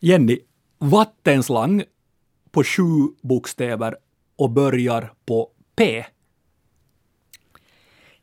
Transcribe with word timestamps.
Jenny, 0.00 0.38
vattenslang 0.78 1.82
på 2.50 2.64
sju 2.64 2.82
bokstäver 3.22 3.96
och 4.36 4.50
börjar 4.50 5.12
på 5.26 5.48
P. 5.76 6.04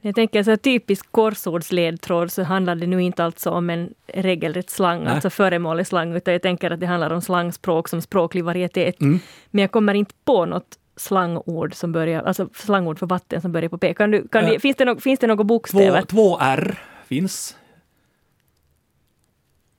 Jag 0.01 0.15
tänker 0.15 0.43
så 0.43 0.49
här 0.49 0.57
typisk 0.57 1.11
korsordsledtråd 1.11 2.31
så 2.31 2.43
handlar 2.43 2.75
det 2.75 2.87
nu 2.87 3.01
inte 3.03 3.23
alltså 3.23 3.49
om 3.49 3.69
en 3.69 3.93
regelrätt 4.07 4.69
slang, 4.69 5.03
Nej. 5.03 5.13
alltså 5.13 5.29
föremålig 5.29 5.87
slang, 5.87 6.13
utan 6.15 6.31
jag 6.33 6.41
tänker 6.41 6.71
att 6.71 6.79
det 6.79 6.85
handlar 6.85 7.09
om 7.09 7.21
slangspråk 7.21 7.89
som 7.89 8.01
språklig 8.01 8.43
varietet. 8.43 9.01
Mm. 9.01 9.19
Men 9.51 9.61
jag 9.61 9.71
kommer 9.71 9.93
inte 9.93 10.13
på 10.25 10.45
något 10.45 10.79
slangord 10.95 11.75
som 11.75 11.91
börjar, 11.91 12.23
alltså 12.23 12.49
slangord 12.53 12.99
för 12.99 13.07
vatten 13.07 13.41
som 13.41 13.51
börjar 13.51 13.69
på 13.69 13.77
P. 13.77 13.93
Kan 13.93 14.11
du, 14.11 14.27
kan 14.27 14.43
Äh. 14.43 14.49
det, 14.49 14.59
finns, 14.59 14.77
det 14.77 14.85
no, 14.85 14.99
finns 14.99 15.19
det 15.19 15.27
några 15.27 15.37
Två, 15.37 15.43
bokstäver? 15.43 16.01
två 16.01 16.37
R 16.39 16.79
finns. 17.07 17.57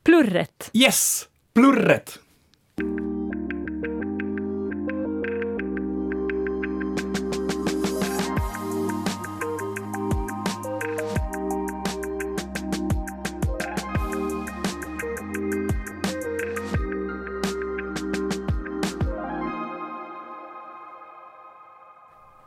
Plurret. 0.04 0.70
Yes! 0.72 1.28
Plurret! 1.57 2.18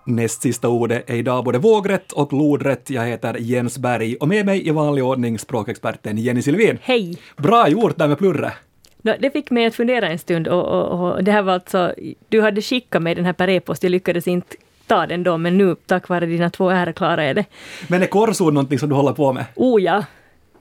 Näst 0.05 0.41
sista 0.41 0.67
ordet 0.67 1.09
är 1.09 1.15
idag 1.15 1.43
både 1.43 1.57
vågrätt 1.57 2.11
och 2.11 2.33
lodrätt. 2.33 2.89
Jag 2.89 3.07
heter 3.07 3.37
Jens 3.39 3.77
Berg 3.77 4.15
och 4.15 4.27
med 4.27 4.45
mig 4.45 4.67
i 4.67 4.71
vanlig 4.71 5.03
ordning 5.03 5.39
språkexperten 5.39 6.17
Jenny 6.17 6.41
Silvin. 6.41 6.77
Hej! 6.81 7.17
Bra 7.37 7.69
gjort 7.69 7.97
där 7.97 8.07
med 8.07 8.17
plurre! 8.17 8.53
Nå, 9.01 9.15
Det 9.19 9.31
fick 9.31 9.51
mig 9.51 9.65
att 9.65 9.75
fundera 9.75 10.09
en 10.09 10.19
stund 10.19 10.47
och, 10.47 10.65
och, 10.65 11.01
och 11.01 11.23
det 11.23 11.31
här 11.31 11.41
var 11.41 11.53
alltså, 11.53 11.93
du 12.29 12.41
hade 12.41 12.61
skickat 12.61 13.01
mig 13.01 13.15
den 13.15 13.25
här 13.25 13.33
per 13.33 13.49
e-post, 13.49 13.83
jag 13.83 13.89
lyckades 13.89 14.27
inte 14.27 14.55
ta 14.87 15.07
den 15.07 15.23
då, 15.23 15.37
men 15.37 15.57
nu 15.57 15.75
tack 15.85 16.09
vare 16.09 16.25
dina 16.25 16.49
två 16.49 16.69
R 16.69 16.91
klarar 16.91 17.23
jag 17.23 17.35
det. 17.35 17.45
Men 17.87 18.01
är 18.01 18.07
korsord 18.07 18.53
någonting 18.53 18.79
som 18.79 18.89
du 18.89 18.95
håller 18.95 19.13
på 19.13 19.33
med? 19.33 19.45
Oh 19.55 19.81
ja, 19.81 20.03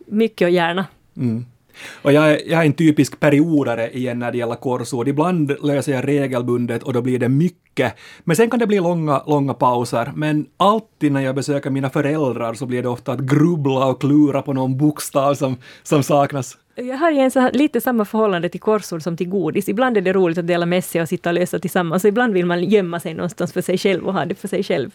mycket 0.07 0.47
och 0.47 0.51
gärna. 0.51 0.87
Mm. 1.17 1.45
Och 2.03 2.13
jag 2.13 2.33
är, 2.33 2.51
jag 2.51 2.61
är 2.61 2.67
en 2.67 2.73
typisk 2.73 3.21
periodare 3.21 3.91
igen 3.91 4.19
när 4.19 4.33
det 4.33 4.39
gäller 4.39 4.55
korsord. 4.55 5.09
Ibland 5.09 5.57
löser 5.63 5.93
jag 5.93 6.09
regelbundet 6.09 6.83
och 6.83 6.93
då 6.93 7.03
blir 7.03 7.19
det 7.19 7.29
mycket. 7.29 7.95
Men 8.25 8.37
sen 8.37 8.51
kan 8.51 8.59
det 8.59 8.67
bli 8.67 8.81
långa, 8.81 9.23
långa 9.27 9.55
pauser. 9.55 10.13
Men 10.15 10.47
alltid 10.57 11.13
när 11.13 11.21
jag 11.21 11.35
besöker 11.35 11.71
mina 11.71 11.91
föräldrar 11.91 12.55
så 12.55 12.67
blir 12.67 12.83
det 12.83 12.89
ofta 12.89 13.13
att 13.13 13.21
grubbla 13.21 13.87
och 13.87 14.01
klura 14.01 14.43
på 14.43 14.53
någon 14.53 14.79
bokstav 14.79 15.35
som, 15.35 15.57
som 15.83 16.03
saknas. 16.03 16.57
Jag 16.83 16.97
har 16.97 17.11
igen 17.11 17.31
så 17.31 17.41
här, 17.41 17.53
lite 17.53 17.81
samma 17.81 18.05
förhållande 18.05 18.49
till 18.49 18.61
korsord 18.61 19.03
som 19.03 19.17
till 19.17 19.29
godis. 19.29 19.69
Ibland 19.69 19.97
är 19.97 20.01
det 20.01 20.13
roligt 20.13 20.39
att 20.39 20.47
dela 20.47 20.67
med 20.67 20.85
sig 20.85 21.03
och 21.03 21.09
sitta 21.09 21.31
och 21.31 21.35
lösa 21.35 21.59
tillsammans. 21.59 22.05
Och 22.05 22.09
ibland 22.09 22.35
vill 22.35 22.47
man 22.47 22.65
gömma 22.65 23.01
sig 23.01 23.15
någonstans 23.15 23.53
för 23.53 23.63
sig 23.63 23.79
själv 23.79 24.07
och 24.07 24.13
ha 24.15 24.25
det 24.25 24.35
för 24.35 24.49
sig 24.49 24.63
själv. 24.63 24.91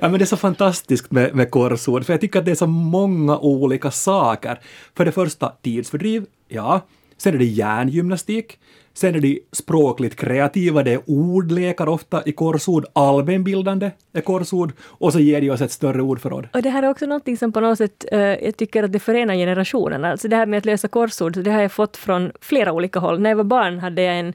Ja, 0.00 0.08
men 0.08 0.12
det 0.12 0.24
är 0.24 0.26
så 0.26 0.36
fantastiskt 0.36 1.10
med, 1.10 1.34
med 1.34 1.50
korsord, 1.50 2.04
för 2.04 2.12
jag 2.12 2.20
tycker 2.20 2.38
att 2.38 2.44
det 2.44 2.50
är 2.50 2.54
så 2.54 2.66
många 2.66 3.38
olika 3.38 3.90
saker. 3.90 4.60
För 4.96 5.04
det 5.04 5.12
första, 5.12 5.52
tidsfördriv, 5.62 6.26
ja. 6.48 6.80
Sen 7.18 7.34
är 7.34 7.38
det 7.38 7.44
hjärngymnastik. 7.44 8.58
Sen 8.94 9.14
är 9.14 9.20
det 9.20 9.38
språkligt 9.52 10.16
kreativa, 10.16 10.82
det 10.82 10.92
är 10.92 11.00
ordlekar 11.06 11.88
ofta 11.88 12.22
i 12.26 12.32
korsord, 12.32 12.86
allmänbildande 12.92 13.90
är 14.12 14.20
korsord, 14.20 14.72
och 14.80 15.12
så 15.12 15.20
ger 15.20 15.40
det 15.40 15.50
oss 15.50 15.60
ett 15.60 15.72
större 15.72 16.02
ordförråd. 16.02 16.48
Och 16.52 16.62
det 16.62 16.70
här 16.70 16.82
är 16.82 16.90
också 16.90 17.06
någonting 17.06 17.36
som 17.36 17.52
på 17.52 17.60
något 17.60 17.78
sätt, 17.78 18.04
eh, 18.12 18.18
jag 18.20 18.56
tycker 18.56 18.82
att 18.82 18.92
det 18.92 18.98
förenar 18.98 19.34
generationerna. 19.34 20.10
Alltså 20.10 20.28
det 20.28 20.36
här 20.36 20.46
med 20.46 20.58
att 20.58 20.64
lösa 20.64 20.88
korsord, 20.88 21.32
det 21.32 21.50
har 21.50 21.62
jag 21.62 21.72
fått 21.72 21.96
från 21.96 22.32
flera 22.40 22.72
olika 22.72 22.98
håll. 22.98 23.20
När 23.20 23.30
jag 23.30 23.36
var 23.36 23.44
barn 23.44 23.78
hade 23.78 24.02
jag 24.02 24.18
en 24.18 24.32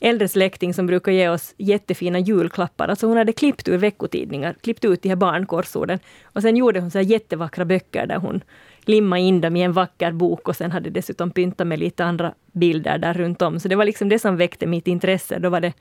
äldre 0.00 0.28
släkting 0.28 0.74
som 0.74 0.86
brukar 0.86 1.12
ge 1.12 1.28
oss 1.28 1.54
jättefina 1.56 2.18
julklappar. 2.18 2.88
Alltså 2.88 3.06
hon 3.06 3.16
hade 3.16 3.32
klippt 3.32 3.68
ur 3.68 3.78
veckotidningar, 3.78 4.56
klippt 4.62 4.84
ut 4.84 5.02
de 5.02 5.08
här 5.08 5.16
barnkorsorden. 5.16 5.98
Och 6.24 6.42
sen 6.42 6.56
gjorde 6.56 6.80
hon 6.80 6.90
så 6.90 6.98
här 6.98 7.04
jättevackra 7.04 7.64
böcker 7.64 8.06
där 8.06 8.16
hon 8.16 8.40
limma 8.88 9.18
in 9.18 9.40
dem 9.40 9.56
i 9.56 9.62
en 9.62 9.72
vacker 9.72 10.12
bok 10.12 10.48
och 10.48 10.56
sen 10.56 10.70
hade 10.70 10.90
dessutom 10.90 11.30
pyntat 11.30 11.66
med 11.66 11.78
lite 11.78 12.04
andra 12.04 12.34
bilder 12.52 12.98
där 12.98 13.14
runt 13.14 13.42
om. 13.42 13.60
Så 13.60 13.68
det 13.68 13.76
var 13.76 13.84
liksom 13.84 14.08
det 14.08 14.18
som 14.18 14.36
väckte 14.36 14.66
mitt 14.66 14.86
intresse. 14.86 15.38
Då 15.38 15.48
var 15.48 15.60
det 15.60 15.72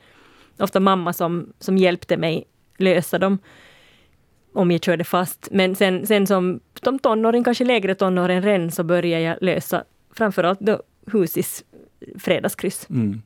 ofta 0.59 0.79
mamma 0.79 1.13
som, 1.13 1.53
som 1.59 1.77
hjälpte 1.77 2.17
mig 2.17 2.43
lösa 2.77 3.19
dem 3.19 3.39
om 4.53 4.71
jag 4.71 4.83
körde 4.83 5.03
fast. 5.03 5.47
Men 5.51 5.75
sen, 5.75 6.07
sen 6.07 6.27
som, 6.27 6.59
som 6.83 6.99
tonåring, 6.99 7.43
kanske 7.43 7.63
lägre 7.63 7.95
tonåring 7.95 8.41
ren, 8.41 8.71
så 8.71 8.83
började 8.83 9.23
jag 9.23 9.37
lösa 9.41 9.83
framförallt 10.15 10.59
då 10.59 10.81
Husis 11.11 11.63
fredagskryss. 12.19 12.89
Mm. 12.89 13.21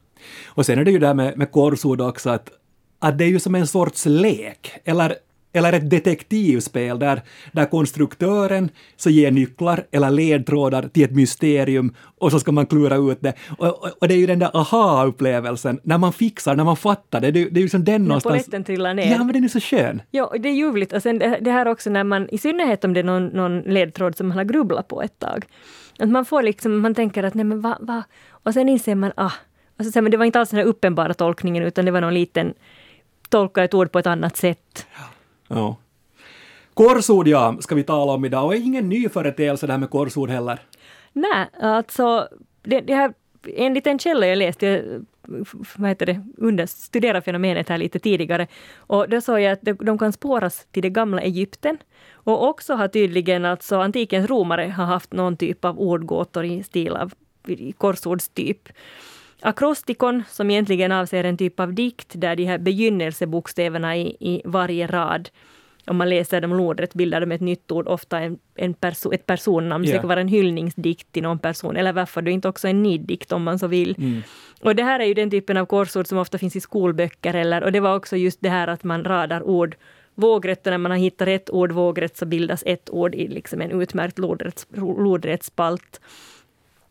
Och 0.45 0.65
sen 0.65 0.79
är 0.79 0.85
det 0.85 0.91
ju 0.91 0.99
där 0.99 1.13
med, 1.13 1.37
med 1.37 1.51
korsord 1.51 2.01
också 2.01 2.29
att, 2.29 2.51
att 2.99 3.17
det 3.17 3.23
är 3.23 3.29
ju 3.29 3.39
som 3.39 3.55
en 3.55 3.67
sorts 3.67 4.05
lek, 4.05 4.71
eller, 4.83 5.15
eller 5.57 5.73
ett 5.73 5.89
detektivspel 5.89 6.99
där, 6.99 7.21
där 7.51 7.65
konstruktören 7.65 8.69
så 8.95 9.09
ger 9.09 9.31
nycklar 9.31 9.85
eller 9.91 10.11
ledtrådar 10.11 10.87
till 10.87 11.03
ett 11.03 11.15
mysterium 11.15 11.93
och 12.19 12.31
så 12.31 12.39
ska 12.39 12.51
man 12.51 12.65
klura 12.65 12.95
ut 12.95 13.21
det. 13.21 13.33
Och, 13.57 13.67
och, 13.67 13.89
och 14.01 14.07
det 14.07 14.13
är 14.13 14.17
ju 14.17 14.27
den 14.27 14.39
där 14.39 14.51
aha-upplevelsen, 14.53 15.79
när 15.83 15.97
man 15.97 16.13
fixar, 16.13 16.55
när 16.55 16.63
man 16.63 16.77
fattar 16.77 17.21
det, 17.21 17.31
det, 17.31 17.49
det 17.49 17.59
är 17.59 17.61
ju 17.61 17.69
som 17.69 17.83
den 17.83 18.01
När 18.01 18.07
någonstans... 18.07 18.33
polletten 18.33 18.63
trillar 18.63 18.93
ner. 18.93 19.11
Ja, 19.11 19.17
men 19.17 19.33
den 19.33 19.43
är 19.43 19.47
så 19.47 19.59
skön. 19.59 20.01
Ja, 20.11 20.33
det 20.39 20.49
är 20.49 20.53
ljuvligt. 20.53 20.93
Och 20.93 21.03
sen 21.03 21.19
det, 21.19 21.37
det 21.41 21.51
här 21.51 21.67
också 21.67 21.89
när 21.89 22.03
man, 22.03 22.29
i 22.29 22.37
synnerhet 22.37 22.85
om 22.85 22.93
det 22.93 22.99
är 22.99 23.03
någon, 23.03 23.27
någon 23.27 23.59
ledtråd 23.61 24.17
som 24.17 24.27
man 24.27 24.37
har 24.37 24.45
grubblat 24.45 24.87
på 24.87 25.01
ett 25.01 25.19
tag. 25.19 25.45
Att 25.99 26.09
man 26.09 26.25
får 26.25 26.41
liksom, 26.41 26.79
man 26.79 26.95
tänker 26.95 27.23
att 27.23 27.33
nej 27.33 27.45
men 27.45 27.61
va, 27.61 27.77
va? 27.81 28.03
Och 28.29 28.53
sen 28.53 28.69
inser 28.69 28.95
man, 28.95 29.11
ah. 29.15 29.31
Och 29.79 29.85
så 29.85 29.91
säger 29.91 30.01
man, 30.01 30.11
det 30.11 30.17
var 30.17 30.25
inte 30.25 30.39
alls 30.39 30.49
den 30.49 30.57
här 30.59 30.65
uppenbara 30.65 31.13
tolkningen 31.13 31.63
utan 31.63 31.85
det 31.85 31.91
var 31.91 32.01
någon 32.01 32.13
liten, 32.13 32.53
tolka 33.29 33.63
ett 33.63 33.73
ord 33.73 33.91
på 33.91 33.99
ett 33.99 34.07
annat 34.07 34.37
sätt. 34.37 34.85
Ja. 34.97 35.03
Korsord, 36.73 37.27
ja, 37.27 37.57
ska 37.59 37.75
vi 37.75 37.83
tala 37.83 38.11
om 38.11 38.25
idag. 38.25 38.45
Och 38.45 38.55
är 38.55 38.59
ingen 38.59 38.89
ny 38.89 39.09
företeelse 39.09 39.67
det 39.67 39.73
här 39.73 39.79
med 39.79 39.89
korsord 39.89 40.29
heller. 40.29 40.59
Nej, 41.13 41.47
alltså 41.61 42.27
det, 42.63 42.81
det 42.81 42.95
här, 42.95 43.13
enligt 43.55 43.87
en 43.87 43.99
källa 43.99 44.27
jag 44.27 44.37
läste, 44.37 44.65
jag 44.65 45.05
vad 45.75 45.89
heter 45.89 46.05
det, 46.05 46.25
under, 46.37 46.65
studerade 46.65 47.21
fenomenet 47.21 47.69
här 47.69 47.77
lite 47.77 47.99
tidigare, 47.99 48.47
och 48.77 49.09
då 49.09 49.21
såg 49.21 49.39
jag 49.39 49.51
att 49.51 49.61
de, 49.61 49.73
de 49.73 49.97
kan 49.97 50.13
spåras 50.13 50.67
till 50.71 50.81
det 50.81 50.89
gamla 50.89 51.21
Egypten. 51.21 51.77
Och 52.11 52.47
också 52.47 52.73
har 52.73 52.87
tydligen 52.87 53.45
alltså 53.45 53.79
antikens 53.79 54.29
romare 54.29 54.73
har 54.77 54.85
haft 54.85 55.13
någon 55.13 55.37
typ 55.37 55.65
av 55.65 55.79
ordgåtor 55.79 56.45
i 56.45 56.63
stil 56.63 56.91
av 56.91 57.13
korsordstyp. 57.77 58.69
Akrostikon, 59.41 60.23
som 60.29 60.51
egentligen 60.51 60.91
avser 60.91 61.23
en 61.23 61.37
typ 61.37 61.59
av 61.59 61.73
dikt 61.73 62.11
där 62.13 62.35
de 62.35 62.45
här 62.45 62.57
begynnelsebokstäverna 62.57 63.97
i, 63.97 64.17
i 64.19 64.41
varje 64.45 64.87
rad 64.87 65.29
om 65.87 65.97
man 65.97 66.09
läser 66.09 66.41
dem 66.41 66.53
lodrätt 66.53 66.93
bildar 66.93 67.21
de 67.21 67.31
ett 67.31 67.41
nytt 67.41 67.71
ord, 67.71 67.87
ofta 67.87 68.19
en, 68.19 68.39
en 68.55 68.73
perso, 68.73 69.13
ett 69.13 69.25
personnamn. 69.25 69.85
Ja. 69.85 69.93
det 69.93 69.99
kan 69.99 70.07
vara 70.07 70.21
en 70.21 70.27
hyllningsdikt 70.27 71.11
till 71.11 71.23
någon 71.23 71.39
person, 71.39 71.77
eller 71.77 71.93
varför 71.93 72.21
du 72.21 72.31
inte 72.31 72.47
också 72.47 72.67
en 72.67 72.83
niddikt 72.83 73.31
om 73.31 73.43
man 73.43 73.59
så 73.59 73.67
vill. 73.67 73.95
Mm. 73.97 74.21
Och 74.61 74.75
det 74.75 74.83
här 74.83 74.99
är 74.99 75.05
ju 75.05 75.13
den 75.13 75.29
typen 75.29 75.57
av 75.57 75.65
korsord 75.65 76.07
som 76.07 76.17
ofta 76.17 76.37
finns 76.37 76.55
i 76.55 76.59
skolböcker, 76.59 77.33
eller, 77.33 77.63
och 77.63 77.71
det 77.71 77.79
var 77.79 77.95
också 77.95 78.17
just 78.17 78.41
det 78.41 78.49
här 78.49 78.67
att 78.67 78.83
man 78.83 79.03
radar 79.03 79.43
ord 79.43 79.75
vågrätt, 80.15 80.67
och 80.67 80.71
när 80.71 80.77
man 80.77 80.91
har 80.91 80.97
hittat 80.97 81.27
ett 81.27 81.49
ord 81.49 81.71
vågrätt 81.71 82.17
så 82.17 82.25
bildas 82.25 82.63
ett 82.65 82.89
ord 82.89 83.15
i 83.15 83.27
liksom 83.27 83.61
en 83.61 83.81
utmärkt 83.81 84.19
lodrätts, 84.19 84.67
lodrättsspalt. 84.97 86.01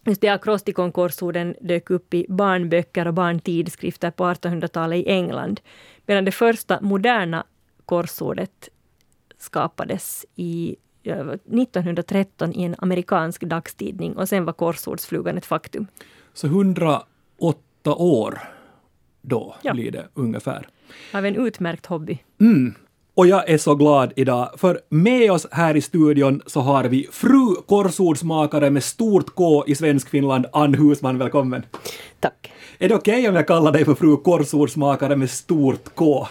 Just 0.07 0.21
det 0.21 0.29
akrostikon-korsorden 0.29 1.55
dök 1.61 1.91
upp 1.91 2.15
i 2.15 2.27
barnböcker 2.29 3.07
och 3.09 3.15
barntidskrifter 3.15 4.11
på 4.11 4.25
1800-talet 4.25 4.99
i 4.99 5.09
England. 5.09 5.61
Medan 6.07 6.25
det 6.25 6.33
första 6.33 6.81
moderna 6.81 7.45
korsordet 7.85 8.69
skapades 9.39 10.27
i 10.35 10.77
ja, 11.03 11.15
1913 11.15 12.53
i 12.53 12.63
en 12.65 12.75
amerikansk 12.79 13.41
dagstidning 13.43 14.17
och 14.17 14.29
sen 14.29 14.45
var 14.45 14.53
korsordsflugan 14.53 15.39
ett 15.39 15.47
faktum. 15.47 15.87
Så 16.35 16.47
108 16.47 17.07
år 17.85 18.39
då 19.23 19.57
Ja. 19.63 19.73
blir 19.75 19.91
det 19.91 20.09
ungefär. 20.15 20.69
Av 21.13 21.27
en 21.27 21.37
utmärkt 21.37 21.87
hobby. 21.87 22.19
Mm. 22.41 22.75
Och 23.17 23.27
jag 23.27 23.49
är 23.49 23.59
så 23.59 23.75
glad 23.75 24.13
idag, 24.17 24.51
för 24.57 24.81
med 24.89 25.33
oss 25.33 25.47
här 25.51 25.77
i 25.77 25.81
studion 25.81 26.43
så 26.47 26.61
har 26.61 26.85
vi 26.85 27.09
fru 27.13 27.55
korsordsmakare 27.67 28.71
med 28.71 28.85
stort 28.85 29.35
K 29.35 29.65
i 29.67 29.75
Svenskfinland, 29.75 30.47
Ann 30.53 30.75
Husman, 30.75 31.19
välkommen. 31.19 31.63
Tack. 32.21 32.53
Är 32.79 32.89
det 32.89 32.95
okej 32.95 33.29
om 33.29 33.35
jag 33.35 33.47
kallar 33.47 33.73
dig 33.73 33.85
för 33.85 33.95
fru 33.95 34.17
korsordsmakare 34.17 35.17
med 35.17 35.31
stort 35.31 35.95
K? 35.95 36.27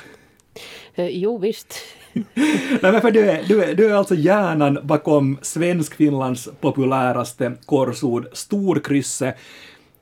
Eh, 0.96 1.08
jo, 1.08 1.38
visst. 1.38 1.76
Nej, 2.14 2.92
men 2.92 3.02
för 3.02 3.12
du 3.12 3.30
är, 3.30 3.44
du, 3.48 3.64
är, 3.64 3.76
du 3.76 3.86
är 3.86 3.94
alltså 3.94 4.16
hjärnan 4.16 4.80
bakom 4.84 5.38
Svenskfinlands 5.42 6.50
populäraste 6.62 7.52
korsord, 7.66 8.28
Storkrysset, 8.34 9.36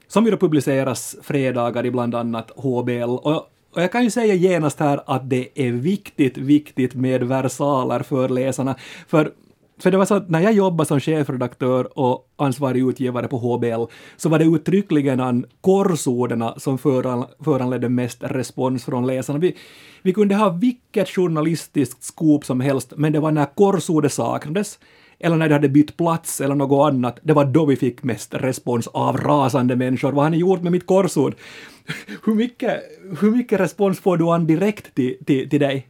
som 0.07 0.25
ju 0.25 0.31
då 0.31 0.37
publiceras 0.37 1.15
fredagar 1.21 1.85
i 1.85 1.91
bland 1.91 2.15
annat 2.15 2.51
HBL. 2.55 3.03
Och, 3.03 3.52
och 3.75 3.81
jag 3.81 3.91
kan 3.91 4.03
ju 4.03 4.09
säga 4.09 4.33
genast 4.33 4.79
här 4.79 5.01
att 5.05 5.29
det 5.29 5.49
är 5.55 5.71
viktigt, 5.71 6.37
viktigt 6.37 6.95
med 6.95 7.23
versaler 7.23 7.99
för 7.99 8.29
läsarna. 8.29 8.75
För 9.07 9.31
För 9.79 9.91
det 9.91 9.97
var 9.97 10.05
så 10.05 10.15
att 10.15 10.29
när 10.29 10.39
jag 10.39 10.53
jobbade 10.53 10.87
som 10.87 10.99
chefredaktör 10.99 11.99
och 11.99 12.27
ansvarig 12.35 12.89
utgivare 12.89 13.27
på 13.27 13.37
HBL 13.37 13.83
så 14.17 14.29
var 14.29 14.39
det 14.39 14.45
uttryckligen 14.45 15.19
an 15.19 15.45
korsorden 15.61 16.45
som 16.57 16.77
föran, 16.77 17.25
föranledde 17.43 17.89
mest 17.89 18.23
respons 18.23 18.85
från 18.85 19.07
läsarna. 19.07 19.39
Vi, 19.39 19.55
vi 20.01 20.13
kunde 20.13 20.35
ha 20.35 20.49
vilket 20.49 21.09
journalistiskt 21.09 22.03
skop 22.03 22.45
som 22.45 22.59
helst, 22.59 22.93
men 22.95 23.13
det 23.13 23.19
var 23.19 23.31
när 23.31 23.45
korsordet 23.45 24.13
saknades 24.13 24.79
eller 25.23 25.35
när 25.35 25.49
det 25.49 25.55
hade 25.55 25.69
bytt 25.69 25.97
plats 25.97 26.41
eller 26.41 26.55
något 26.55 26.93
annat, 26.93 27.19
det 27.23 27.33
var 27.33 27.45
då 27.45 27.65
vi 27.65 27.75
fick 27.75 28.03
mest 28.03 28.33
respons 28.33 28.87
av 28.87 29.17
rasande 29.17 29.75
människor. 29.75 30.11
Vad 30.11 30.25
har 30.25 30.29
ni 30.29 30.37
gjort 30.37 30.61
med 30.61 30.71
mitt 30.71 30.85
korsord? 30.85 31.35
hur, 32.25 32.35
mycket, 32.35 32.83
hur 33.21 33.31
mycket 33.31 33.59
respons 33.59 33.99
får 33.99 34.17
du 34.17 34.25
an 34.25 34.47
direkt 34.47 34.95
till, 34.95 35.17
till, 35.25 35.49
till 35.49 35.59
dig? 35.59 35.87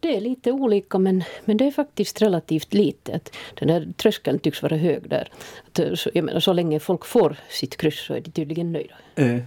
Det 0.00 0.16
är 0.16 0.20
lite 0.20 0.52
olika 0.52 0.98
men, 0.98 1.24
men 1.44 1.56
det 1.56 1.66
är 1.66 1.70
faktiskt 1.70 2.22
relativt 2.22 2.74
lite. 2.74 3.14
Att 3.14 3.36
den 3.58 3.68
där 3.68 3.92
tröskeln 3.96 4.38
tycks 4.38 4.62
vara 4.62 4.76
hög 4.76 5.08
där. 5.08 5.28
Att, 5.66 5.78
eh, 5.78 5.94
så, 5.94 6.10
jag 6.14 6.24
menar, 6.24 6.40
så 6.40 6.52
länge 6.52 6.80
folk 6.80 7.04
får 7.04 7.36
sitt 7.50 7.76
kryss 7.76 8.06
så 8.06 8.14
är 8.14 8.20
de 8.20 8.30
tydligen 8.30 8.72
nöjda. 8.72 8.94
Eh. 9.14 9.38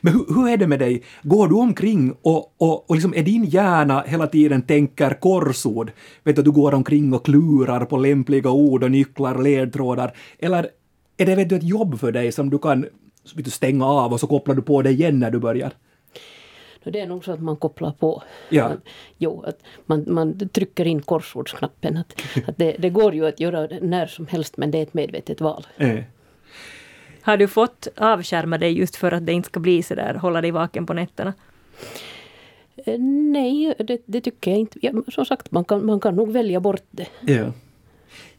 Men 0.00 0.12
hur, 0.12 0.34
hur, 0.34 0.48
är 0.48 0.56
det 0.56 0.66
med 0.66 0.78
dig? 0.78 1.02
Går 1.22 1.48
du 1.48 1.54
omkring 1.54 2.16
och, 2.22 2.54
och, 2.58 2.90
och 2.90 2.94
liksom 2.94 3.14
är 3.14 3.22
din 3.22 3.44
hjärna 3.44 4.04
hela 4.06 4.26
tiden 4.26 4.62
tänker 4.62 5.10
korsord? 5.10 5.92
Vet 6.24 6.36
du, 6.36 6.42
du 6.42 6.50
går 6.50 6.74
omkring 6.74 7.14
och 7.14 7.24
klurar 7.24 7.84
på 7.84 7.96
lämpliga 7.96 8.50
ord 8.50 8.84
och 8.84 8.90
nycklar, 8.90 9.42
ledtrådar. 9.42 10.16
Eller 10.38 10.68
är 11.16 11.26
det 11.26 11.34
vet 11.34 11.48
du, 11.48 11.56
ett 11.56 11.62
jobb 11.62 12.00
för 12.00 12.12
dig 12.12 12.32
som 12.32 12.50
du 12.50 12.58
kan 12.58 12.86
vet 13.36 13.44
du, 13.44 13.50
stänga 13.50 13.86
av 13.86 14.12
och 14.12 14.20
så 14.20 14.26
kopplar 14.26 14.54
du 14.54 14.62
på 14.62 14.82
det 14.82 14.90
igen 14.90 15.18
när 15.18 15.30
du 15.30 15.38
börjar? 15.38 15.72
Det 16.90 17.00
är 17.00 17.06
nog 17.06 17.24
så 17.24 17.32
att 17.32 17.42
man 17.42 17.56
kopplar 17.56 17.92
på. 17.92 18.22
Ja. 18.48 18.68
Man, 18.68 18.80
jo, 19.18 19.42
att 19.46 19.62
man, 19.86 20.04
man 20.08 20.48
trycker 20.48 20.86
in 20.86 21.02
korsordsknappen. 21.02 21.96
Att, 21.96 22.22
att 22.48 22.58
det, 22.58 22.76
det, 22.78 22.90
går 22.90 23.14
ju 23.14 23.26
att 23.26 23.40
göra 23.40 23.68
när 23.82 24.06
som 24.06 24.26
helst 24.26 24.56
men 24.56 24.70
det 24.70 24.78
är 24.78 24.82
ett 24.82 24.94
medvetet 24.94 25.40
val. 25.40 25.66
Eh. 25.76 25.98
Har 27.20 27.36
du 27.36 27.48
fått 27.48 27.88
avskärma 27.96 28.58
dig 28.58 28.78
just 28.78 28.96
för 28.96 29.12
att 29.12 29.26
det 29.26 29.32
inte 29.32 29.46
ska 29.46 29.60
bli 29.60 29.82
så 29.82 29.94
där, 29.94 30.14
hålla 30.14 30.40
dig 30.40 30.50
vaken 30.50 30.86
på 30.86 30.92
nätterna? 30.92 31.34
Eh, 32.76 32.98
nej, 33.00 33.74
det, 33.78 34.02
det 34.06 34.20
tycker 34.20 34.50
jag 34.50 34.60
inte. 34.60 34.78
Ja, 34.82 34.92
som 35.08 35.24
sagt, 35.24 35.50
man 35.50 35.64
kan, 35.64 35.86
man 35.86 36.00
kan 36.00 36.16
nog 36.16 36.32
välja 36.32 36.60
bort 36.60 36.84
det. 36.90 37.06
Ja. 37.20 37.52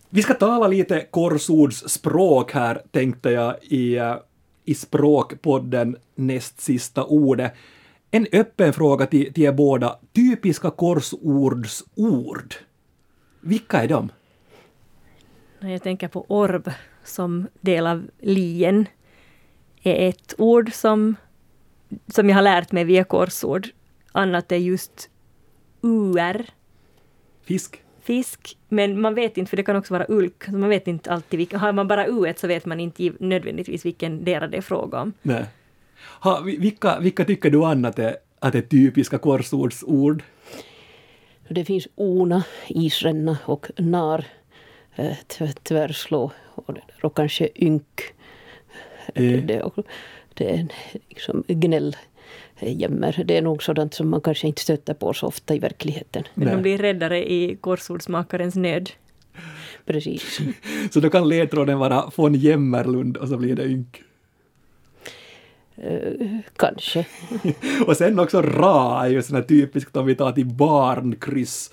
Vi 0.10 0.22
ska 0.22 0.34
tala 0.34 0.68
lite 0.68 1.02
korsordsspråk 1.12 2.52
här, 2.52 2.82
tänkte 2.92 3.30
jag, 3.30 3.56
i, 3.62 3.96
eh, 3.98 4.16
i 4.66 4.76
språkpodden 4.76 5.98
näst 6.16 6.62
sista 6.62 7.04
ordet. 7.04 7.54
En 8.12 8.27
öppen 8.31 8.74
fråga 8.74 9.06
till, 9.06 9.33
till 9.33 9.44
er 9.44 9.51
båda. 9.51 10.00
Typiska 10.13 10.71
korsordsord. 10.71 12.56
Vilka 13.42 13.83
är 13.83 13.88
de? 13.88 14.09
Jag 15.59 15.83
tänker 15.83 16.07
på 16.07 16.25
orb 16.27 16.71
som 17.04 17.48
del 17.62 17.88
av 17.88 18.07
lien 18.19 18.86
är 19.83 20.09
ett 20.09 20.33
ord 20.38 20.74
som, 20.74 21.15
som 22.07 22.30
jag 22.30 22.36
har 22.36 22.42
lärt 22.42 22.71
mig 22.71 22.83
via 22.83 23.04
korsord. 23.04 23.68
Annat 24.12 24.51
är 24.51 24.57
just 24.57 25.10
ur. 25.81 26.45
Fisk? 27.44 27.83
Fisk, 28.01 28.57
men 28.69 29.01
man 29.01 29.15
vet 29.15 29.38
inte, 29.38 29.50
för 29.50 29.57
det 29.57 29.63
kan 29.63 29.75
också 29.75 29.94
vara 29.94 30.06
ulk. 30.10 30.48
Man 30.48 30.69
vet 30.69 30.88
inte 30.88 31.12
alltid 31.12 31.38
vilka, 31.38 31.57
har 31.57 31.71
man 31.71 31.88
bara 31.88 32.07
u 32.07 32.33
så 32.38 32.48
vet 32.48 32.65
man 32.65 32.80
inte 32.80 33.12
nödvändigtvis 33.19 33.86
vilken 33.86 34.24
del 34.24 34.51
det 34.51 34.57
är 34.57 34.62
fråga 34.62 35.01
om. 35.01 35.13
Nej. 35.21 35.45
Ha, 36.22 36.42
vilka, 36.42 37.00
vilka 37.00 37.26
tycker 37.26 37.50
du 37.50 37.66
annat 37.66 38.00
är, 38.00 38.18
att 38.40 38.56
är 38.56 38.62
typiska 38.62 39.18
korsordsord? 39.18 40.24
Det 41.50 41.66
finns 41.66 41.88
ona, 41.96 42.44
isränna 42.68 43.38
och 43.46 43.68
nar, 43.78 44.26
eh, 44.96 45.18
tvärslå 45.64 46.32
och, 46.56 46.78
och 47.04 47.16
kanske 47.16 47.50
ynk. 47.56 48.02
Mm. 49.16 49.48
Det, 49.48 49.72
det 50.34 50.50
är 50.50 50.68
liksom 51.10 51.44
gnäll 51.48 51.96
jämmer. 52.60 53.24
Det 53.26 53.38
är 53.38 53.42
nog 53.42 53.64
sådant 53.64 53.94
som 53.94 54.10
man 54.10 54.22
kanske 54.22 54.48
inte 54.48 54.62
stöter 54.62 54.94
på 54.94 55.14
så 55.14 55.28
ofta 55.28 55.56
i 55.56 55.60
verkligheten. 55.60 56.24
Men 56.34 56.48
de 56.48 56.62
blir 56.62 56.78
räddare 56.78 57.32
i 57.32 57.56
korsordsmakarens 57.62 58.56
nöd. 58.56 58.90
Precis. 59.86 60.40
så 60.92 61.00
då 61.00 61.10
kan 61.10 61.30
ledtråden 61.30 61.80
vara 61.80 62.12
von 62.16 62.36
Jämmerlund 62.36 63.18
och 63.18 63.28
så 63.28 63.38
blir 63.38 63.56
det 63.56 63.66
ynk? 63.66 64.04
Uh, 65.83 66.39
kanske. 66.56 67.06
och 67.88 67.97
sen 67.97 68.19
också 68.19 68.41
Ra 68.41 69.06
är 69.06 69.09
ju 69.09 69.21
sån 69.21 69.35
här 69.35 69.44
typiskt 69.44 69.95
om 69.95 70.06
vi 70.06 70.15
tar 70.15 70.31
till 70.31 70.45
barnkryss. 70.45 71.71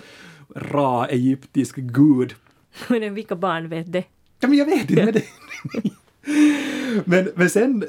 Ra, 0.54 1.06
egyptisk 1.06 1.76
gud. 1.76 2.34
Men 2.88 3.14
vilka 3.14 3.36
barn 3.36 3.68
vet 3.68 3.92
det? 3.92 4.04
Ja, 4.40 4.48
men 4.48 4.58
jag 4.58 4.66
vet 4.66 4.90
inte. 4.90 5.04
Men, 5.04 5.14
det... 5.14 5.22
men, 7.04 7.28
men 7.34 7.50
sen 7.50 7.84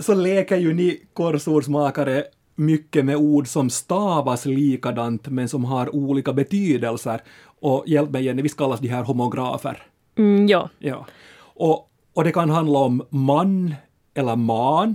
så 0.00 0.14
leker 0.14 0.56
ju 0.56 0.74
ni 0.74 1.02
korsordsmakare 1.12 2.24
mycket 2.54 3.04
med 3.04 3.16
ord 3.16 3.48
som 3.48 3.70
stavas 3.70 4.46
likadant 4.46 5.28
men 5.28 5.48
som 5.48 5.64
har 5.64 5.94
olika 5.94 6.32
betydelser. 6.32 7.20
Och 7.60 7.84
hjälp 7.86 8.10
mig 8.10 8.24
Jenny, 8.24 8.42
visst 8.42 8.56
kallas 8.56 8.80
de 8.80 8.88
här 8.88 9.02
homografer? 9.02 9.82
Mm, 10.18 10.48
ja. 10.48 10.68
ja. 10.78 11.06
Och, 11.38 11.90
och 12.12 12.24
det 12.24 12.32
kan 12.32 12.50
handla 12.50 12.78
om 12.78 13.02
man 13.10 13.74
eller 14.14 14.36
man 14.36 14.94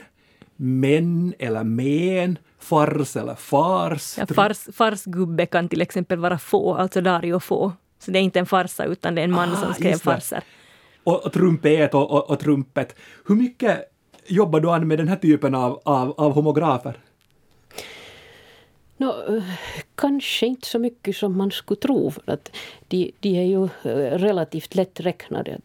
män 0.57 1.33
eller 1.39 1.63
men, 1.63 2.38
fars 2.59 3.15
eller 3.15 3.36
fars. 3.36 4.18
Ja, 4.18 4.25
fars, 4.25 4.68
farsgubbe 4.74 5.45
kan 5.45 5.69
till 5.69 5.81
exempel 5.81 6.19
vara 6.19 6.38
få, 6.38 6.75
alltså 6.75 7.01
Dario 7.01 7.39
få. 7.39 7.74
Så 8.00 8.12
det 8.12 8.19
är 8.19 8.24
inte 8.24 8.39
en 8.39 8.45
farsa 8.45 8.86
utan 8.86 9.15
det 9.15 9.21
är 9.21 9.24
en 9.24 9.31
man 9.31 9.54
ah, 9.54 9.56
som 9.56 9.74
skrev 9.74 9.98
farser. 9.98 10.44
Och, 11.04 11.25
och 11.25 11.33
trumpet 11.33 11.94
och, 11.94 12.12
och, 12.12 12.30
och, 12.30 12.39
trumpet. 12.39 12.95
Hur 13.25 13.36
mycket 13.36 13.92
jobbar 14.27 14.59
du 14.59 14.69
an 14.69 14.88
med 14.88 15.00
den 15.00 15.07
här 15.07 15.15
typen 15.15 15.56
av, 15.56 15.81
av, 15.83 16.12
av 16.18 16.33
homografer? 16.33 17.00
No, 18.98 19.42
kanske 19.95 20.45
inte 20.45 20.68
så 20.68 20.80
mycket 20.80 21.15
som 21.15 21.38
man 21.38 21.51
skulle 21.51 21.80
tro. 21.80 22.12
För 22.12 22.31
att 22.31 22.51
de, 22.88 23.12
de 23.19 23.30
är 23.39 23.44
ju 23.44 23.63
eh, 23.63 24.18
relativt 24.18 24.75
lätträknade 24.75 25.60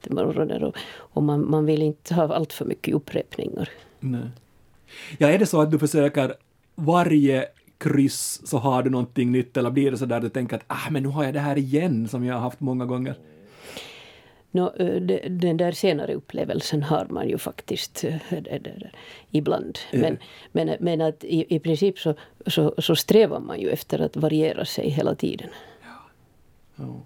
och 0.96 1.22
man, 1.22 1.50
man 1.50 1.66
vill 1.66 1.82
inte 1.82 2.14
ha 2.14 2.34
allt 2.34 2.52
för 2.52 2.64
mycket 2.64 2.94
upprepningar. 2.94 3.68
Nej. 4.00 4.30
Ja, 5.18 5.28
är 5.28 5.38
det 5.38 5.46
så 5.46 5.60
att 5.60 5.70
du 5.70 5.78
försöker 5.78 6.34
varje 6.74 7.46
kryss 7.78 8.40
så 8.44 8.58
har 8.58 8.82
du 8.82 8.90
någonting 8.90 9.32
nytt 9.32 9.56
eller 9.56 9.70
blir 9.70 9.90
det 9.90 9.96
så 9.96 10.06
där 10.06 10.20
du 10.20 10.28
tänker 10.28 10.56
att 10.56 10.64
ah, 10.66 10.90
men 10.90 11.02
nu 11.02 11.08
har 11.08 11.24
jag 11.24 11.34
det 11.34 11.40
här 11.40 11.58
igen 11.58 12.08
som 12.08 12.24
jag 12.24 12.34
har 12.34 12.40
haft 12.40 12.60
många 12.60 12.86
gånger? 12.86 13.14
No, 14.50 14.72
den 15.28 15.56
där 15.56 15.72
senare 15.72 16.14
upplevelsen 16.14 16.82
har 16.82 17.06
man 17.10 17.28
ju 17.28 17.38
faktiskt 17.38 18.04
ibland. 19.30 19.78
Men, 19.92 20.18
men, 20.52 20.76
men 20.80 21.00
att 21.00 21.24
i, 21.24 21.54
i 21.54 21.58
princip 21.58 21.98
så, 21.98 22.14
så, 22.46 22.74
så 22.78 22.96
strävar 22.96 23.40
man 23.40 23.60
ju 23.60 23.70
efter 23.70 23.98
att 23.98 24.16
variera 24.16 24.64
sig 24.64 24.90
hela 24.90 25.14
tiden. 25.14 25.48
Ja. 26.76 26.84
Oh. 26.84 27.00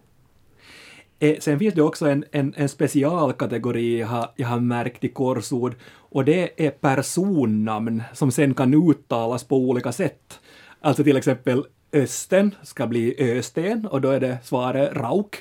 Eh, 1.18 1.36
sen 1.38 1.58
finns 1.58 1.74
det 1.74 1.82
också 1.82 2.08
en, 2.08 2.24
en, 2.32 2.54
en 2.56 2.68
specialkategori 2.68 3.98
jag 3.98 4.06
har, 4.06 4.30
jag 4.36 4.48
har 4.48 4.60
märkt 4.60 5.04
i 5.04 5.08
korsord 5.08 5.74
och 5.94 6.24
det 6.24 6.66
är 6.66 6.70
personnamn 6.70 8.02
som 8.12 8.32
sen 8.32 8.54
kan 8.54 8.90
uttalas 8.90 9.44
på 9.44 9.56
olika 9.56 9.92
sätt. 9.92 10.40
Alltså 10.80 11.04
till 11.04 11.16
exempel 11.16 11.64
Östen 11.92 12.54
ska 12.62 12.86
bli 12.86 13.14
Östen 13.38 13.86
och 13.86 14.00
då 14.00 14.10
är 14.10 14.20
det 14.20 14.38
svaret 14.44 14.92
Rauk. 14.96 15.36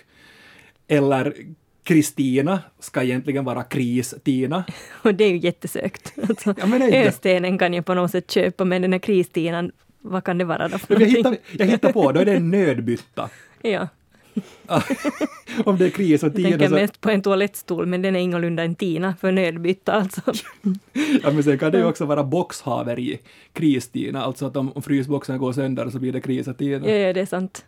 Eller 0.87 1.33
Kristina 1.83 2.59
ska 2.79 3.03
egentligen 3.03 3.45
vara 3.45 3.63
Kris-Tina. 3.63 4.63
Och 5.03 5.15
det 5.15 5.23
är 5.23 5.29
ju 5.29 5.37
jättesökt. 5.37 6.13
Alltså, 6.29 6.55
Östenen 6.93 7.57
kan 7.57 7.73
jag 7.73 7.85
på 7.85 7.93
något 7.93 8.11
sätt 8.11 8.31
köpa 8.31 8.65
men 8.65 8.81
den 8.81 8.93
här 8.93 8.99
Kris-Tinan, 8.99 9.71
vad 10.01 10.23
kan 10.23 10.37
det 10.37 10.45
vara 10.45 10.67
då 10.67 10.77
för 10.77 10.99
jag 10.99 11.07
hittar, 11.07 11.37
jag 11.51 11.65
hittar 11.65 11.91
på, 11.91 12.11
då 12.11 12.19
är 12.19 12.25
det 12.25 12.33
en 12.33 12.51
nödbytta. 12.51 13.29
ja. 13.61 13.87
Om 15.65 15.77
det 15.77 15.85
är 15.85 15.89
kris 15.89 16.23
och 16.23 16.35
tina 16.35 16.49
Jag 16.49 16.59
tänker 16.59 16.75
så... 16.75 16.81
mest 16.81 17.01
på 17.01 17.09
en 17.09 17.21
toalettstol, 17.21 17.85
men 17.85 18.01
den 18.01 18.15
är 18.15 18.19
ingalunda 18.19 18.63
en 18.63 18.75
tina 18.75 19.15
för 19.15 19.31
nödbytta 19.31 19.93
alltså. 19.93 20.21
ja, 21.23 21.31
men 21.31 21.43
sen 21.43 21.59
kan 21.59 21.71
det 21.71 21.77
ju 21.77 21.85
också 21.85 22.05
vara 22.05 22.23
boxhaveri, 22.23 23.19
kristina, 23.53 24.23
alltså 24.23 24.45
att 24.45 24.57
om, 24.57 24.71
om 24.71 24.81
frysboxen 24.81 25.37
går 25.37 25.53
sönder 25.53 25.89
så 25.89 25.99
blir 25.99 26.11
det 26.11 26.21
krisatina. 26.21 26.89
Ja, 26.89 26.95
ja, 26.95 27.13
det 27.13 27.21
är 27.21 27.25
sant. 27.25 27.65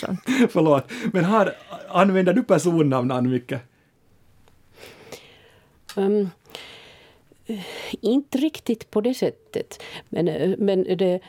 sant. 0.00 0.20
Förlåt, 0.50 0.84
men 1.12 1.24
har, 1.24 1.52
använder 1.88 2.32
du 2.32 2.42
personnamn, 2.42 3.30
mycket? 3.30 3.60
Um, 5.96 6.30
inte 8.00 8.38
riktigt 8.38 8.90
på 8.90 9.00
det 9.00 9.14
sättet. 9.14 9.82
Men, 10.08 10.54
men 10.58 10.96
det, 10.96 11.20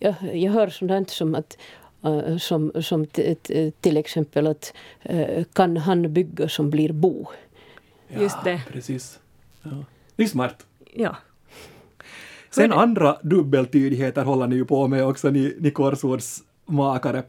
jag, 0.00 0.14
jag 0.34 0.52
hör 0.52 0.68
sådant 0.68 1.10
som 1.10 1.34
att 1.34 1.56
Eh, 1.87 1.87
som, 2.38 2.72
som 2.82 3.06
till 3.80 3.96
exempel 3.96 4.46
att 4.46 4.72
eh, 5.02 5.44
kan 5.52 5.76
han 5.76 6.12
bygga 6.12 6.48
som 6.48 6.70
blir 6.70 6.92
bo? 6.92 7.26
Ja, 8.08 8.20
Just 8.20 8.44
det. 8.44 8.62
Precis. 8.72 9.20
Ja. 9.62 9.70
Det 10.16 10.22
är 10.22 10.26
smart. 10.26 10.66
Ja. 10.94 11.16
Sen 12.50 12.72
andra 12.72 13.18
dubbeltydigheter 13.22 14.24
håller 14.24 14.46
ni 14.46 14.56
ju 14.56 14.64
på 14.64 14.88
med 14.88 15.04
också, 15.06 15.30
ni, 15.30 15.56
ni 15.60 15.70
korsordsmakare. 15.70 17.22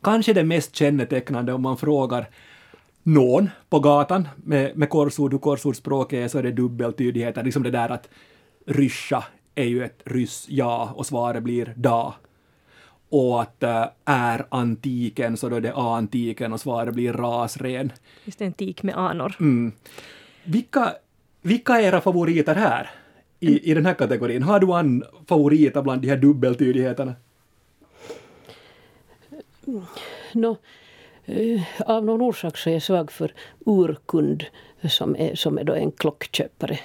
kanske 0.00 0.32
det 0.32 0.44
mest 0.44 0.76
kännetecknande 0.76 1.52
om 1.52 1.62
man 1.62 1.76
frågar 1.76 2.28
någon 3.02 3.50
på 3.68 3.80
gatan 3.80 4.28
med, 4.36 4.76
med 4.76 4.90
korsord, 4.90 5.32
hur 5.32 5.38
korsordspråk 5.38 6.12
är, 6.12 6.28
så 6.28 6.38
är 6.38 6.42
det 6.42 6.52
dubbeltydigheter. 6.52 7.42
Liksom 7.42 7.62
det 7.62 7.70
där 7.70 7.88
att 7.88 8.08
ryscha 8.66 9.24
är 9.54 9.64
ju 9.64 9.84
ett 9.84 10.02
ryss 10.04 10.46
ja 10.48 10.92
och 10.96 11.06
svaret 11.06 11.42
blir 11.42 11.74
da. 11.76 12.14
Och 13.12 13.42
att 13.42 13.62
äh, 13.62 13.86
är 14.04 14.46
antiken 14.48 15.36
så 15.36 15.48
då 15.48 15.56
är 15.56 15.60
det 15.60 15.74
antiken 15.74 16.52
och 16.52 16.60
svaret 16.60 16.94
blir 16.94 17.12
rasren. 17.12 17.92
Just 18.24 18.38
det, 18.38 18.44
en 18.44 18.52
tik 18.52 18.82
med 18.82 18.98
anor. 18.98 19.36
Mm. 19.40 19.72
Vilka, 20.44 20.92
vilka 21.42 21.72
är 21.72 21.82
era 21.82 22.00
favoriter 22.00 22.54
här? 22.54 22.90
I, 23.40 23.70
I 23.70 23.74
den 23.74 23.86
här 23.86 23.94
kategorin. 23.94 24.42
Har 24.42 24.60
du 24.60 24.78
en 24.78 25.04
favoriter 25.26 25.82
bland 25.82 26.02
de 26.02 26.08
här 26.08 26.16
dubbeltydigheterna? 26.16 27.14
Nå, 30.32 30.56
eh, 31.24 31.62
av 31.86 32.04
någon 32.04 32.20
orsak 32.20 32.56
så 32.56 32.70
är 32.70 32.74
jag 32.74 32.82
svag 32.82 33.12
för 33.12 33.34
urkund 33.66 34.44
som 34.88 35.16
är, 35.16 35.34
som 35.34 35.58
är 35.58 35.64
då 35.64 35.74
en 35.74 35.92
klockköpare. 35.92 36.78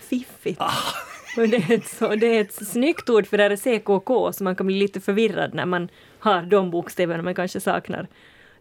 Fiffigt. 0.00 0.60
Men 1.36 1.50
Det, 1.50 1.56
är 1.56 1.72
ett 1.72 1.86
så, 1.86 2.14
det 2.14 2.36
är 2.36 2.40
ett 2.40 2.66
snyggt 2.66 3.10
ord 3.10 3.26
för 3.26 3.36
det 3.36 3.42
här 3.42 3.50
är 3.50 3.56
CKK, 3.56 4.32
så 4.32 4.44
man 4.44 4.56
kan 4.56 4.66
bli 4.66 4.78
lite 4.78 5.00
förvirrad 5.00 5.54
när 5.54 5.66
man 5.66 5.88
har 6.18 6.42
de 6.42 6.70
bokstäverna 6.70 7.22
man 7.22 7.34
kanske 7.34 7.60
saknar 7.60 8.08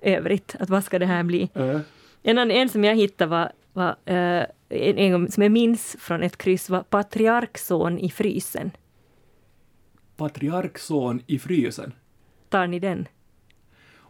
övrigt. 0.02 0.56
Att 0.60 0.70
vad 0.70 0.84
ska 0.84 1.00
det 1.00 1.06
här 1.06 1.24
bli? 1.24 1.50
Äh. 1.54 1.80
En, 2.24 2.52
en 2.52 2.70
som 2.70 2.84
jag 2.84 2.96
hittade 2.96 3.30
var, 3.30 3.52
var 3.74 3.96
eh, 4.06 4.46
en, 4.70 4.98
en 4.98 5.32
som 5.32 5.44
jag 5.44 5.52
minns 5.52 5.96
från 6.00 6.24
ett 6.24 6.38
kryss 6.38 6.70
var 6.70 6.84
patriarkson 6.84 8.00
i 8.00 8.10
frysen. 8.10 8.72
Patriarkson 10.18 11.22
i 11.28 11.40
frysen. 11.40 11.94
Tar 12.50 12.68
ni 12.68 12.80
den? 12.80 13.08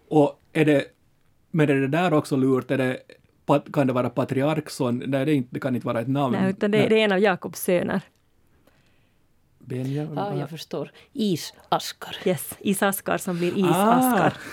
Och 0.09 0.41
är 0.53 0.65
det, 0.65 0.85
men 1.51 1.69
är 1.69 1.75
det 1.75 1.87
där 1.87 2.13
också 2.13 2.35
lurt? 2.35 2.71
Är 2.71 2.77
det, 2.77 2.99
kan 3.73 3.87
det 3.87 3.93
vara 3.93 4.09
patriarkson? 4.09 4.97
Nej, 4.97 5.25
det, 5.25 5.31
är 5.31 5.35
inte, 5.35 5.49
det 5.51 5.59
kan 5.59 5.75
inte 5.75 5.87
vara 5.87 6.01
ett 6.01 6.07
namn. 6.07 6.37
Nej, 6.41 6.49
utan 6.49 6.71
det, 6.71 6.87
det 6.87 6.99
är 6.99 7.05
en 7.05 7.11
av 7.11 7.19
Jakobs 7.19 7.61
söner. 7.61 8.01
Benjamin? 9.65 10.13
Ja, 10.15 10.35
jag 10.39 10.49
förstår. 10.49 10.91
Isaskar. 11.13 12.15
Yes, 12.25 12.49
isaskar 12.59 13.17
som 13.17 13.37
blir 13.37 13.53
Ah. 13.53 13.57
isaskar. 13.57 14.33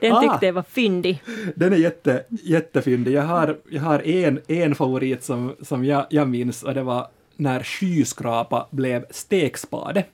Den 0.00 0.12
Ah. 0.12 0.20
tyckte 0.20 0.46
jag 0.46 0.52
var 0.52 0.62
fyndig. 0.62 1.22
Den 1.56 1.72
är 1.72 1.76
jätte, 1.76 2.24
jättefyndig. 2.28 3.12
Jag 3.12 3.22
har, 3.22 3.58
jag 3.70 3.82
har 3.82 4.06
en, 4.08 4.40
en 4.48 4.74
favorit 4.74 5.24
som, 5.24 5.56
som 5.62 5.84
jag, 5.84 6.06
jag 6.10 6.28
minns 6.28 6.62
och 6.62 6.74
det 6.74 6.82
var 6.82 7.08
när 7.36 7.62
skyskrapa 7.62 8.66
blev 8.70 9.04
stekspade. 9.10 10.04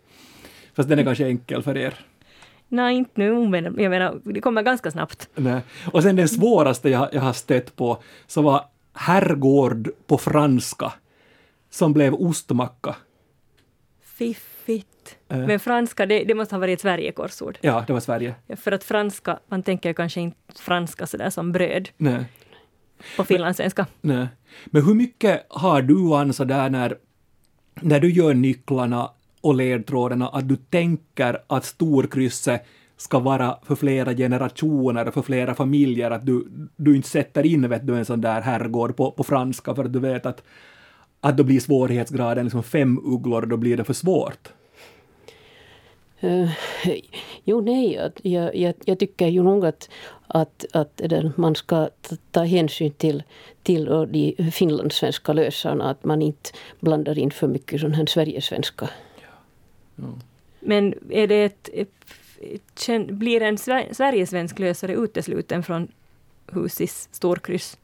Fast 0.77 0.89
den 0.89 0.99
är 0.99 1.05
kanske 1.05 1.27
enkel 1.27 1.63
för 1.63 1.77
er. 1.77 1.95
Nej, 2.69 2.97
inte 2.97 3.11
nu, 3.15 3.49
men 3.49 3.65
jag 3.65 3.91
menar, 3.91 4.21
det 4.25 4.41
kommer 4.41 4.63
ganska 4.63 4.91
snabbt. 4.91 5.29
Nej. 5.35 5.61
Och 5.93 6.03
sen 6.03 6.17
den 6.17 6.29
svåraste 6.29 6.91
jag, 6.91 7.09
jag 7.13 7.21
har 7.21 7.33
stött 7.33 7.77
på 7.77 8.03
så 8.27 8.43
var 8.43 8.65
herrgård 8.93 9.91
på 10.07 10.19
franska 10.19 10.93
som 11.71 11.93
blev 11.93 12.15
ostmacka. 12.15 12.97
Fiffigt. 14.01 15.17
Eh. 15.29 15.39
Men 15.39 15.61
franska, 15.61 16.07
det, 16.07 16.25
det 16.25 16.35
måste 16.35 16.55
ha 16.55 16.61
varit 16.61 16.75
ett 16.75 16.81
Sverigekorsord. 16.81 17.59
Ja, 17.61 17.85
det 17.87 17.93
var 17.93 18.01
Sverige. 18.01 18.35
För 18.57 18.73
att 18.73 18.85
franska, 18.85 19.39
man 19.49 19.63
tänker 19.63 19.93
kanske 19.93 20.21
inte 20.21 20.37
franska 20.55 21.07
sådär 21.07 21.31
som 21.31 21.53
bröd 21.53 21.89
Nej. 21.97 22.25
på 23.17 23.25
finlandssvenska. 23.25 23.87
Nej. 24.01 24.27
Men 24.65 24.85
hur 24.85 24.95
mycket 24.95 25.47
har 25.49 25.83
du, 25.83 26.15
Ann, 26.15 26.33
sådär 26.33 26.71
när, 26.71 26.97
när 27.75 28.01
du 28.01 28.11
gör 28.11 28.35
nycklarna 28.35 29.11
och 29.41 29.55
ledtrådarna, 29.55 30.29
att 30.29 30.49
du 30.49 30.57
tänker 30.57 31.43
att 31.47 31.65
storkrysset 31.65 32.67
ska 32.97 33.19
vara 33.19 33.59
för 33.63 33.75
flera 33.75 34.15
generationer, 34.15 35.11
för 35.11 35.23
flera 35.23 35.55
familjer, 35.55 36.11
att 36.11 36.27
du, 36.27 36.49
du 36.77 36.97
inte 36.97 37.09
sätter 37.09 37.47
in 37.47 37.69
vet 37.69 37.87
du, 37.87 37.97
en 37.97 38.05
sån 38.05 38.21
där 38.21 38.41
herrgård 38.41 38.97
på, 38.97 39.11
på 39.11 39.25
franska 39.25 39.75
för 39.75 39.85
att 39.85 39.93
du 39.93 39.99
vet 39.99 40.27
att, 40.27 40.43
att 41.21 41.37
då 41.37 41.45
blir 41.45 41.61
svårighetsgraden 41.61 42.45
liksom 42.45 42.63
fem 42.63 42.99
ugglor 43.05 43.43
och 43.43 43.49
då 43.49 43.57
blir 43.57 43.77
det 43.77 43.85
för 43.85 43.93
svårt. 43.95 44.49
Eh, 46.21 46.51
jo, 47.45 47.61
nej, 47.61 47.99
att 47.99 48.21
jag, 48.23 48.57
jag, 48.57 48.75
jag 48.85 48.99
tycker 48.99 49.27
ju 49.27 49.43
nog 49.43 49.67
att, 49.67 49.89
att, 50.27 50.65
att 50.73 51.01
man 51.37 51.55
ska 51.55 51.89
ta- 52.31 52.45
hänsyn 52.45 52.93
till, 52.93 53.23
till 53.63 53.85
de 53.85 54.51
finlandssvenska 54.53 55.33
lösarna, 55.33 55.91
att 55.91 56.05
man 56.05 56.23
inte 56.23 56.51
blandar 56.81 57.19
in 57.19 57.31
för 57.31 57.49
mycket 57.49 57.81
sån 57.81 57.95
här 57.95 58.07
sverigesvenska. 58.07 58.91
Men 60.61 60.95
är 61.11 61.27
det 61.27 61.45
ett, 61.45 61.69
ett, 61.73 61.93
ett, 62.41 62.79
känn- 62.79 63.19
blir 63.19 63.43
en 63.43 63.57
Sver- 63.57 63.93
Sverigesvensk 63.93 64.59
lösare 64.59 64.93
utesluten 64.95 65.63
från 65.63 65.89
Husis 66.53 67.09
storkryss? 67.13 67.79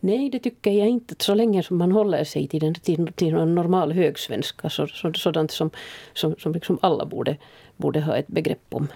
Nej, 0.00 0.30
det 0.30 0.38
tycker 0.38 0.70
jag 0.70 0.88
inte. 0.88 1.14
Så 1.18 1.34
länge 1.34 1.62
som 1.62 1.76
man 1.76 1.92
håller 1.92 2.24
sig 2.24 2.48
till, 2.48 2.60
den, 2.60 2.74
till, 2.74 3.12
till 3.12 3.34
en 3.34 3.54
normal 3.54 3.92
högsvenska, 3.92 4.70
så, 4.70 4.86
så, 4.86 5.12
sådant 5.12 5.50
som, 5.50 5.70
som, 6.12 6.34
som 6.38 6.52
liksom 6.52 6.78
alla 6.82 7.04
borde, 7.06 7.36
borde 7.76 8.00
ha 8.00 8.16
ett 8.16 8.28
begrepp 8.28 8.66
om. 8.68 8.88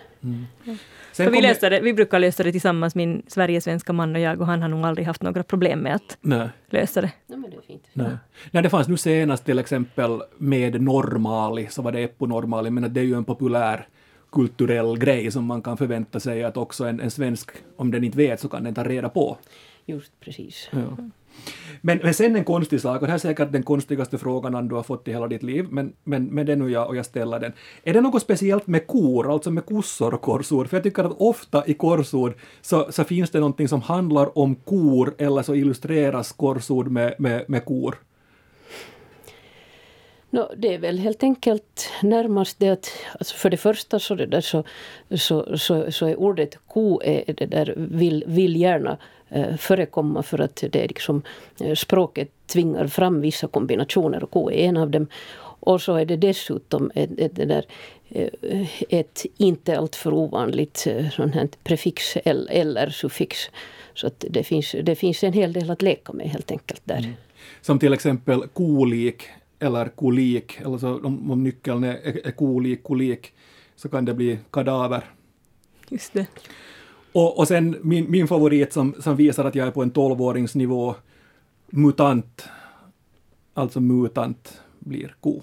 Sen 1.13 1.27
För 1.27 1.31
vi, 1.31 1.41
löser 1.41 1.71
det, 1.71 1.81
vi 1.81 1.95
brukar 1.95 2.19
lösa 2.19 2.43
det 2.43 2.53
tillsammans, 2.53 2.95
min 2.95 3.23
Sverigesvenska 3.27 3.93
man 3.93 4.15
och 4.15 4.21
jag, 4.21 4.41
och 4.41 4.47
han 4.47 4.63
har 4.63 4.69
nog 4.69 4.85
aldrig 4.85 5.07
haft 5.07 5.23
några 5.23 5.43
problem 5.43 5.79
med 5.79 5.95
att 5.95 6.19
Nej. 6.21 6.49
lösa 6.71 7.01
det. 7.01 7.13
Ja, 7.27 7.37
men 7.37 7.51
det 7.51 7.57
är 7.57 7.61
fint. 7.61 7.85
Nej. 7.93 8.17
Nej, 8.51 8.63
det 8.63 8.71
fanns 8.71 8.89
nu 8.89 8.97
senast 8.97 9.45
till 9.45 9.59
exempel 9.59 10.23
med 10.39 10.83
normali, 10.83 11.67
så 11.71 11.83
var 11.83 11.93
det 11.93 12.01
Eppu 12.01 12.27
normali, 12.27 12.71
men 12.71 12.93
det 12.93 13.01
är 13.01 13.05
ju 13.05 13.15
en 13.15 13.25
populär 13.25 13.89
kulturell 14.33 14.99
grej 14.99 15.31
som 15.31 15.45
man 15.45 15.63
kan 15.63 15.77
förvänta 15.77 16.21
sig 16.21 16.45
att 16.45 16.57
också 16.57 16.85
en, 16.85 17.01
en 17.01 17.11
svensk, 17.11 17.51
om 17.77 17.91
den 17.91 18.05
inte 18.05 18.19
vet, 18.19 18.41
så 18.41 18.49
kan 18.49 18.65
den 18.65 18.75
ta 18.75 18.85
reda 18.85 19.09
på. 19.09 19.39
Just 19.87 20.21
precis. 20.21 20.69
Ja. 20.73 20.97
Men, 21.81 21.99
men 22.03 22.15
sen 22.15 22.37
en 22.37 22.45
konstig 22.45 22.81
sak, 22.81 23.01
och 23.01 23.07
det 23.07 23.11
här 23.11 23.15
är 23.15 23.19
säkert 23.19 23.53
den 23.53 23.63
konstigaste 23.63 24.19
frågan 24.19 24.69
du 24.69 24.75
har 24.75 24.83
fått 24.83 25.09
i 25.09 25.13
hela 25.13 25.29
ditt 25.29 25.43
liv, 25.43 25.67
men, 25.71 25.93
men, 26.05 26.25
men 26.25 26.47
det 26.47 26.53
är 26.53 26.57
nu 26.57 26.71
jag 26.71 26.89
och 26.89 26.97
jag 26.97 27.07
ställer 27.07 27.41
den. 27.41 27.53
Är 27.85 27.95
det 27.95 28.01
något 28.01 28.23
speciellt 28.23 28.67
med 28.67 28.87
kor, 28.87 29.33
alltså 29.33 29.51
med 29.51 29.67
kossor 29.67 30.15
och 30.15 30.21
korsord? 30.21 30.69
För 30.69 30.77
jag 30.77 30.85
tycker 30.85 31.05
att 31.05 31.17
ofta 31.19 31.67
i 31.67 31.75
korsord 31.75 32.35
så, 32.61 32.93
så 32.93 33.05
finns 33.05 33.31
det 33.31 33.39
någonting 33.39 33.69
som 33.69 33.83
handlar 33.83 34.39
om 34.39 34.55
kor, 34.55 35.15
eller 35.19 35.43
så 35.43 35.55
illustreras 35.55 36.33
korsord 36.33 36.89
med, 36.89 37.15
med, 37.19 37.45
med 37.49 37.65
kor. 37.65 37.99
No, 40.35 40.49
det 40.57 40.75
är 40.75 40.79
väl 40.79 40.99
helt 40.99 41.23
enkelt 41.23 41.91
närmast 42.03 42.59
det 42.59 42.69
att 42.69 42.91
alltså 43.19 43.35
för 43.37 43.51
det 43.51 43.57
första 43.57 43.99
så, 43.99 44.15
det 44.15 44.27
där 44.27 44.41
så, 44.41 44.65
så, 45.11 45.59
så, 45.59 45.93
så 45.93 46.07
är 46.07 46.17
ordet 46.17 46.59
ko 46.67 47.01
är 47.05 47.35
det 47.37 47.47
där 47.47 47.75
vill, 47.77 48.25
vill 48.27 48.57
gärna 48.57 48.99
eh, 49.29 49.57
förekomma 49.57 50.23
för 50.23 50.39
att 50.39 50.65
det 50.71 50.85
är 50.85 50.89
liksom 50.89 51.23
eh, 51.61 51.75
språket 51.75 52.29
tvingar 52.47 52.87
fram 52.87 53.21
vissa 53.21 53.47
kombinationer 53.47 54.25
och 54.25 54.31
ko 54.31 54.51
är 54.51 54.55
en 54.55 54.77
av 54.77 54.91
dem. 54.91 55.07
Och 55.65 55.83
så 55.83 55.95
är 55.95 56.05
det 56.05 56.17
dessutom 56.17 56.91
ett, 56.95 57.11
ett, 57.19 57.37
det 57.37 57.45
där, 57.45 57.65
eh, 58.09 58.69
ett 58.89 59.27
inte 59.37 59.79
alltför 59.79 60.15
ovanligt 60.15 60.87
eh, 60.87 61.11
sånt 61.11 61.35
här 61.35 61.49
prefix 61.65 62.17
eller, 62.25 62.91
suffix. 62.91 63.39
Så 63.95 64.07
att 64.07 64.25
det, 64.31 64.45
finns, 64.45 64.75
det 64.83 64.95
finns 64.95 65.25
en 65.25 65.33
hel 65.33 65.53
del 65.53 65.71
att 65.71 65.83
leka 65.83 66.13
med 66.13 66.29
helt 66.31 66.51
enkelt 66.51 66.83
där. 66.85 66.99
Mm. 66.99 67.13
Som 67.61 67.79
till 67.79 67.93
exempel 67.93 68.43
kolik 68.53 69.23
eller 69.63 69.89
kolik, 69.89 70.61
eller 70.61 70.79
så 70.79 71.01
om, 71.01 71.31
om 71.31 71.43
nyckeln 71.43 71.85
är, 71.85 72.27
är, 72.27 72.31
kolik, 72.31 72.83
kolik, 72.83 73.33
så 73.77 73.89
kan 73.89 74.05
det 74.05 74.15
bli 74.15 74.39
kadaver. 74.51 75.05
Just 75.89 76.13
det. 76.13 76.27
Och, 77.13 77.39
och 77.39 77.49
sen 77.49 77.77
min, 77.83 78.11
min 78.11 78.29
favorit 78.29 78.73
som, 78.73 78.95
som 78.99 79.17
visar 79.17 79.45
att 79.45 79.55
jag 79.55 79.67
är 79.67 79.71
på 79.71 79.83
en 79.83 79.93
12-åringsnivå, 79.93 80.95
mutant, 81.71 82.49
alltså 83.55 83.81
mutant 83.81 84.61
blir 84.79 85.15
ko. 85.21 85.43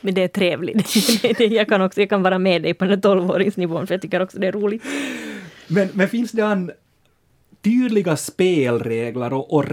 Men 0.00 0.14
det 0.14 0.22
är 0.22 0.28
trevligt. 0.28 1.40
Jag, 1.52 1.68
kan 1.68 1.82
också, 1.82 2.00
jag 2.00 2.08
kan 2.08 2.22
vara 2.22 2.38
med 2.38 2.62
dig 2.62 2.74
på 2.74 2.84
den 2.84 2.90
här 2.90 3.14
12-åringsnivån, 3.14 3.86
för 3.86 3.94
jag 3.94 4.02
tycker 4.02 4.22
också 4.22 4.38
det 4.38 4.46
är 4.46 4.52
roligt. 4.52 4.82
Men, 5.68 5.88
men 5.92 6.08
finns 6.08 6.32
det 6.32 6.42
en 6.42 6.70
tydliga 7.62 8.16
spelregler 8.16 9.32
och, 9.32 9.52
och 9.52 9.64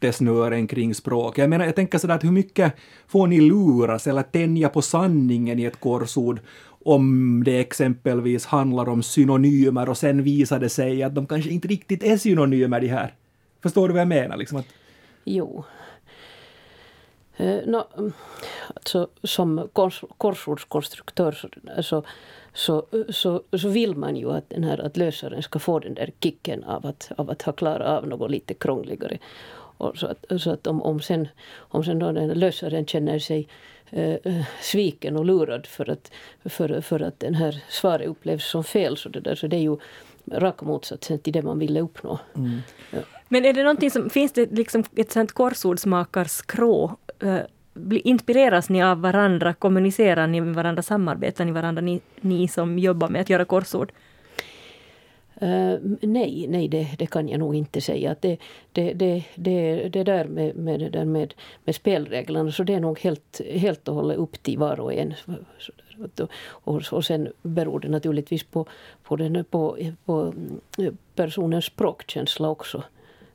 rättesnören 0.00 0.66
kring 0.66 0.94
språk? 0.94 1.38
Jag 1.38 1.50
menar, 1.50 1.64
jag 1.64 1.76
tänker 1.76 1.98
sådär 1.98 2.14
att 2.14 2.24
hur 2.24 2.30
mycket 2.30 2.72
får 3.06 3.26
ni 3.26 3.40
luras 3.40 4.06
eller 4.06 4.22
tänja 4.22 4.68
på 4.68 4.82
sanningen 4.82 5.58
i 5.58 5.64
ett 5.64 5.80
korsord 5.80 6.40
om 6.84 7.42
det 7.44 7.60
exempelvis 7.60 8.46
handlar 8.46 8.88
om 8.88 9.02
synonymer 9.02 9.88
och 9.88 9.96
sen 9.96 10.22
visar 10.22 10.60
det 10.60 10.68
sig 10.68 11.02
att 11.02 11.14
de 11.14 11.26
kanske 11.26 11.50
inte 11.50 11.68
riktigt 11.68 12.02
är 12.02 12.16
synonymer 12.16 12.80
de 12.80 12.88
här. 12.88 13.14
Förstår 13.62 13.88
du 13.88 13.94
vad 13.94 14.00
jag 14.00 14.08
menar? 14.08 14.36
Liksom 14.36 14.58
att, 14.58 14.66
Jo. 15.24 15.64
Eh, 17.36 17.60
no, 17.66 17.84
alltså, 18.74 19.08
som 19.22 19.68
kors, 19.72 20.04
korsordskonstruktör 20.18 21.32
så, 21.32 21.48
så, 21.82 22.04
så, 22.52 22.86
så, 23.08 23.42
så 23.58 23.68
vill 23.68 23.94
man 23.96 24.16
ju 24.16 24.30
att, 24.30 24.50
den 24.50 24.64
här, 24.64 24.78
att 24.78 24.96
lösaren 24.96 25.42
ska 25.42 25.58
få 25.58 25.78
den 25.78 25.94
där 25.94 26.10
kicken 26.20 26.64
av 26.64 26.86
att, 26.86 27.12
av 27.16 27.30
att 27.30 27.42
ha 27.42 27.52
klarat 27.52 27.86
av 27.86 28.08
något 28.08 28.30
lite 28.30 28.54
krångligare. 28.54 29.18
Och 29.78 29.98
så 29.98 30.06
att, 30.06 30.42
så 30.42 30.50
att 30.50 30.66
om, 30.66 30.82
om 30.82 31.00
sen, 31.00 31.28
om 31.58 31.84
sen 31.84 31.98
då 31.98 32.12
den 32.12 32.28
lösaren 32.28 32.86
känner 32.86 33.18
sig 33.18 33.48
eh, 33.90 34.16
sviken 34.60 35.16
och 35.16 35.24
lurad 35.24 35.66
för 35.66 35.90
att, 35.90 36.12
för, 36.44 36.80
för 36.80 37.02
att 37.02 37.20
den 37.20 37.34
här 37.34 37.62
svaret 37.68 38.08
upplevs 38.08 38.50
som 38.50 38.64
fel, 38.64 38.96
så 38.96 39.08
det, 39.08 39.20
där, 39.20 39.34
så 39.34 39.46
det 39.46 39.56
är 39.56 39.60
ju 39.60 39.76
raka 40.32 40.66
motsatsen 40.66 41.18
till 41.18 41.32
det 41.32 41.42
man 41.42 41.58
ville 41.58 41.80
uppnå. 41.80 42.18
Mm. 42.36 42.58
Ja. 42.90 42.98
Men 43.28 43.44
är 43.44 43.52
det 43.52 43.62
någonting 43.62 43.90
som, 43.90 44.10
finns 44.10 44.32
det 44.32 44.52
liksom 44.52 44.84
ett 44.96 45.12
sånt 45.12 45.32
korsordsmakarskrå? 45.32 46.96
Uh, 47.22 47.40
inspireras 47.90 48.68
ni 48.68 48.82
av 48.82 49.00
varandra? 49.00 49.54
Kommunicerar 49.54 50.26
ni 50.26 50.40
med 50.40 50.54
varandra? 50.54 50.82
Samarbetar 50.82 51.44
ni 51.44 51.52
varandra, 51.52 51.82
ni, 51.82 52.00
ni 52.20 52.48
som 52.48 52.78
jobbar 52.78 53.08
med 53.08 53.20
att 53.20 53.30
göra 53.30 53.44
korsord? 53.44 53.92
Uh, 55.42 55.78
nej, 56.00 56.46
nej 56.48 56.68
det, 56.68 56.88
det, 56.98 57.06
kan 57.06 57.28
jag 57.28 57.38
nog 57.38 57.54
inte 57.54 57.80
säga. 57.80 58.10
Att 58.10 58.22
det, 58.22 58.38
det, 58.72 58.92
det, 58.92 59.24
det, 59.34 59.88
det 59.88 60.04
där 60.04 60.24
med, 60.24 60.56
med, 60.56 60.80
det 60.80 60.88
där 60.88 61.04
med, 61.04 61.34
med 61.64 61.74
spelreglerna, 61.74 62.52
så 62.52 62.62
det 62.62 62.74
är 62.74 62.80
nog 62.80 63.00
helt, 63.00 63.40
helt 63.50 63.88
och 63.88 63.94
hållet 63.94 64.16
upp 64.16 64.42
till 64.42 64.58
var 64.58 64.80
och 64.80 64.94
en. 64.94 65.14
Och, 66.40 66.82
och 66.92 67.04
sen 67.04 67.28
beror 67.42 67.80
det 67.80 67.88
naturligtvis 67.88 68.44
på, 68.44 68.66
på, 69.02 69.16
den, 69.16 69.44
på, 69.44 69.78
på 70.04 70.34
eh, 70.78 70.92
personens 71.14 71.64
språkkänsla 71.64 72.48
också, 72.48 72.82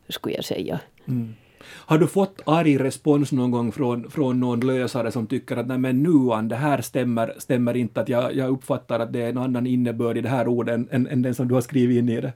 skulle 0.10 0.36
jag 0.36 0.46
säga. 0.46 0.80
Mm. 1.08 1.34
Har 1.66 1.98
du 1.98 2.08
fått 2.08 2.42
arg 2.46 2.78
respons 2.78 3.32
någon 3.32 3.52
gång 3.52 3.72
från, 3.72 4.10
från 4.10 4.40
någon 4.40 4.60
lösare 4.60 5.12
som 5.12 5.28
tycker 5.28 5.58
att 5.58 5.68
nej 5.68 5.78
men 5.78 6.04
nuan, 6.04 6.48
det 6.48 6.56
här 6.56 6.82
stämmer, 6.82 7.34
stämmer 7.38 7.78
inte, 7.78 8.02
att 8.02 8.10
jag, 8.10 8.36
jag 8.36 8.50
uppfattar 8.50 9.00
att 9.00 9.14
det 9.14 9.22
är 9.22 9.30
en 9.30 9.38
annan 9.38 9.68
innebörd 9.68 10.18
i 10.18 10.22
det 10.22 10.30
här 10.30 10.48
ordet 10.48 10.76
än, 10.76 10.88
än, 10.92 11.08
än 11.08 11.22
den 11.22 11.36
som 11.36 11.48
du 11.48 11.54
har 11.54 11.62
skrivit 11.62 11.98
in 11.98 12.10
i 12.10 12.22
det? 12.22 12.34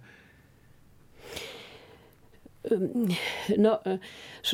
No, 3.58 3.78
eh, 3.86 3.98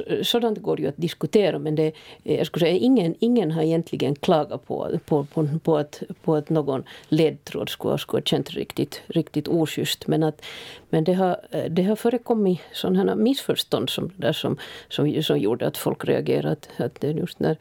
eh, 0.08 0.22
sådant 0.24 0.58
går 0.58 0.79
ju 0.79 0.88
att 0.88 0.98
diskutera 0.98 1.60
men 1.60 1.75
det, 1.75 1.93
eh, 2.24 2.38
jag 2.38 2.48
skulle 2.48 2.65
säga, 2.65 2.77
ingen, 2.77 3.15
ingen 3.20 3.51
har 3.51 3.62
egentligen 3.62 4.15
klagat 4.15 4.67
på, 4.67 5.00
på, 5.05 5.25
på, 5.25 5.48
på, 5.63 5.77
att, 5.77 6.03
på 6.24 6.36
att 6.36 6.50
någon 6.50 6.84
ledtråd 7.10 7.70
skulle, 7.70 7.98
skulle 7.98 8.22
ha 8.22 8.25
känts 8.25 8.51
riktigt, 8.51 9.01
riktigt 9.08 9.48
oschysst. 9.48 10.08
Men, 10.08 10.24
att, 10.24 10.41
men 10.89 11.03
det, 11.03 11.13
har, 11.13 11.38
det 11.70 11.84
har 11.84 11.96
förekommit 11.96 12.60
sådana 12.72 13.15
missförstånd 13.15 13.89
som, 13.89 14.12
där 14.17 14.34
som, 14.34 14.58
som, 14.89 15.24
som 15.24 15.39
gjorde 15.39 15.67
att 15.67 15.77
folk 15.77 16.05
reagerade. 16.05 16.51
Att, 16.51 16.70
att 16.77 17.03
just 17.03 17.39
när, 17.39 17.58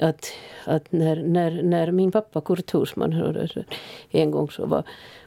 att, 0.00 0.32
att 0.64 0.92
när, 0.92 1.16
när, 1.16 1.62
när 1.62 1.90
min 1.90 2.12
pappa 2.12 2.40
Kurt 2.40 2.74
Husman 2.74 3.48
en 4.10 4.30
gång 4.30 4.50
så 4.50 4.66
var 4.66 4.84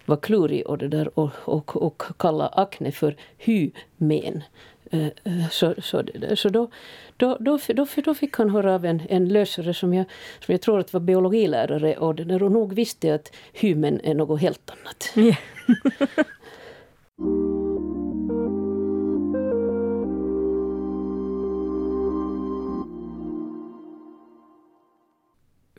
var 0.08 0.18
klurig 0.18 0.68
och, 0.68 0.78
det 0.78 0.88
där, 0.88 1.20
och, 1.20 1.32
och, 1.36 1.82
och 1.82 2.04
kalla 2.18 2.48
akne 2.48 2.92
för 2.92 3.16
hymen. 3.38 4.44
Eh, 4.92 5.08
eh, 5.24 5.50
så, 5.52 5.76
så, 5.82 6.04
så 6.36 6.50
då, 6.50 6.70
då, 7.18 7.38
då, 7.40 7.60
då, 7.68 7.86
då 8.06 8.14
fick 8.14 8.38
han 8.38 8.50
höra 8.50 8.76
av 8.76 8.86
en, 8.86 9.02
en 9.10 9.30
lösare 9.30 9.74
som 9.74 9.94
jag, 9.94 10.06
som 10.46 10.52
jag 10.52 10.62
tror 10.62 10.80
att 10.80 10.94
var 10.94 11.00
biologilärare 11.00 11.98
och, 11.98 12.16
det 12.16 12.24
där, 12.24 12.44
och 12.44 12.52
nog 12.52 12.74
visste 12.74 13.14
att 13.14 13.36
hymen 13.54 14.02
är 14.04 14.14
något 14.14 14.42
helt 14.42 14.70
annat. 14.70 15.14
Yeah. 15.16 15.38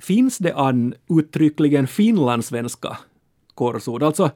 Finns 0.01 0.39
det 0.39 0.55
an 0.55 0.95
uttryckligen 1.09 1.87
finlandssvenska 1.87 2.99
korsord. 3.59 4.03
Alltså, 4.03 4.31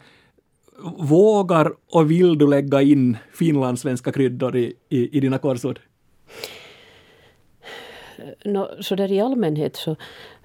vågar 0.99 1.73
och 1.91 2.11
vill 2.11 2.39
du 2.39 2.47
lägga 2.47 2.83
in 2.83 3.17
finlandssvenska 3.33 4.13
kryddor 4.13 4.57
i, 4.57 4.75
i, 4.89 5.17
i 5.17 5.21
dina 5.21 5.39
korsord? 5.39 5.81
No, 8.45 8.69
så 8.81 8.95
där 8.95 9.13
i 9.13 9.21
allmänhet 9.21 9.77
så, 9.77 9.97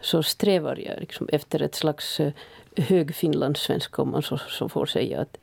så 0.01 0.24
strävar 0.24 0.79
jag 0.86 1.00
liksom 1.00 1.29
efter 1.31 1.62
ett 1.62 1.75
slags 1.75 2.19
eh, 2.19 2.34
hög 2.77 3.15
finlandssvenska 3.15 4.01
om 4.01 4.12
man 4.12 4.22
så, 4.22 4.38
så 4.38 4.69
får 4.69 4.86
säga. 4.86 5.22
Att, 5.22 5.38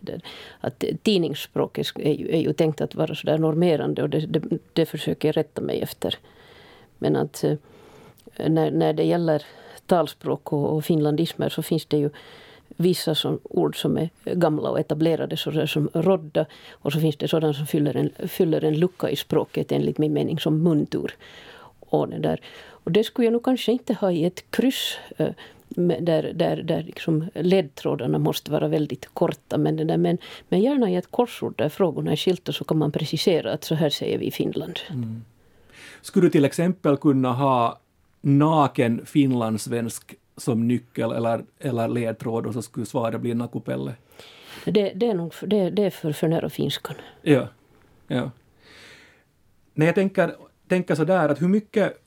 att 0.60 0.84
tidningsspråket 1.02 1.86
är 1.96 2.12
ju, 2.12 2.28
är 2.28 2.40
ju 2.40 2.52
tänkt 2.52 2.80
att 2.80 2.94
vara 2.94 3.14
så 3.14 3.26
där 3.26 3.38
normerande 3.38 4.02
och 4.02 4.10
det, 4.10 4.26
det, 4.26 4.42
det 4.72 4.86
försöker 4.86 5.28
jag 5.28 5.36
rätta 5.36 5.62
mig 5.62 5.80
efter. 5.80 6.18
Men 6.98 7.16
att 7.16 7.44
eh, 7.44 7.56
när, 8.36 8.70
när 8.70 8.92
det 8.92 9.04
gäller 9.04 9.42
talspråk 9.86 10.52
och, 10.52 10.76
och 10.76 10.84
finlandismer 10.84 11.48
så 11.48 11.62
finns 11.62 11.86
det 11.86 11.98
ju 11.98 12.10
vissa 12.76 13.14
som, 13.14 13.38
ord 13.42 13.80
som 13.80 13.96
är 13.96 14.10
gamla 14.24 14.70
och 14.70 14.80
etablerade, 14.80 15.36
så 15.36 15.66
som 15.66 15.88
rodda. 15.92 16.46
Och 16.72 16.92
så 16.92 17.00
finns 17.00 17.16
det 17.16 17.28
sådana 17.28 17.54
som 17.54 17.66
fyller 17.66 17.96
en, 17.96 18.28
fyller 18.28 18.64
en 18.64 18.78
lucka 18.78 19.10
i 19.10 19.16
språket 19.16 19.72
enligt 19.72 19.98
min 19.98 20.12
mening 20.12 20.38
som 20.38 20.62
muntur. 20.62 21.14
Och 21.80 22.08
det, 22.08 22.18
där. 22.18 22.40
och 22.68 22.92
det 22.92 23.04
skulle 23.04 23.26
jag 23.26 23.32
nog 23.32 23.44
kanske 23.44 23.72
inte 23.72 23.94
ha 23.94 24.12
i 24.12 24.24
ett 24.24 24.50
kryss 24.50 24.98
eh, 25.16 25.28
där, 26.00 26.32
där, 26.34 26.62
där 26.62 26.82
liksom 26.82 27.28
ledtrådarna 27.34 28.18
måste 28.18 28.50
vara 28.50 28.68
väldigt 28.68 29.06
korta. 29.14 29.58
Men, 29.58 29.76
det 29.76 29.84
där, 29.84 29.96
men, 29.96 30.18
men 30.48 30.60
gärna 30.60 30.90
i 30.90 30.96
ett 30.96 31.10
korsord 31.10 31.54
där 31.56 31.68
frågorna 31.68 32.12
är 32.12 32.16
skilda 32.16 32.52
så 32.52 32.64
kan 32.64 32.78
man 32.78 32.92
precisera 32.92 33.52
att 33.52 33.64
så 33.64 33.74
här 33.74 33.90
säger 33.90 34.18
vi 34.18 34.26
i 34.26 34.30
Finland. 34.30 34.80
Mm. 34.90 35.24
Skulle 36.02 36.26
du 36.26 36.30
till 36.30 36.44
exempel 36.44 36.96
kunna 36.96 37.32
ha 37.32 37.78
naken 38.20 39.06
finlandssvensk 39.06 40.14
som 40.36 40.68
nyckel 40.68 41.12
eller, 41.12 41.44
eller 41.58 41.88
ledtråd 41.88 42.46
och 42.46 42.54
så 42.54 42.62
skulle 42.62 42.86
svaret 42.86 43.20
bli 43.20 43.34
Nakupelle? 43.34 43.94
Det, 44.64 44.92
det, 44.94 45.06
är, 45.06 45.14
nog, 45.14 45.32
det, 45.46 45.70
det 45.70 45.82
är 45.82 45.90
för, 45.90 46.12
för 46.12 46.28
nära 46.28 46.48
finskan. 46.50 46.96
Ja. 47.22 47.48
ja. 48.08 48.30
När 49.74 49.86
jag 49.86 49.94
tänker, 49.94 50.34
tänker 50.68 50.94
sådär 50.94 51.28
att 51.28 51.42
hur 51.42 51.48
mycket... 51.48 52.00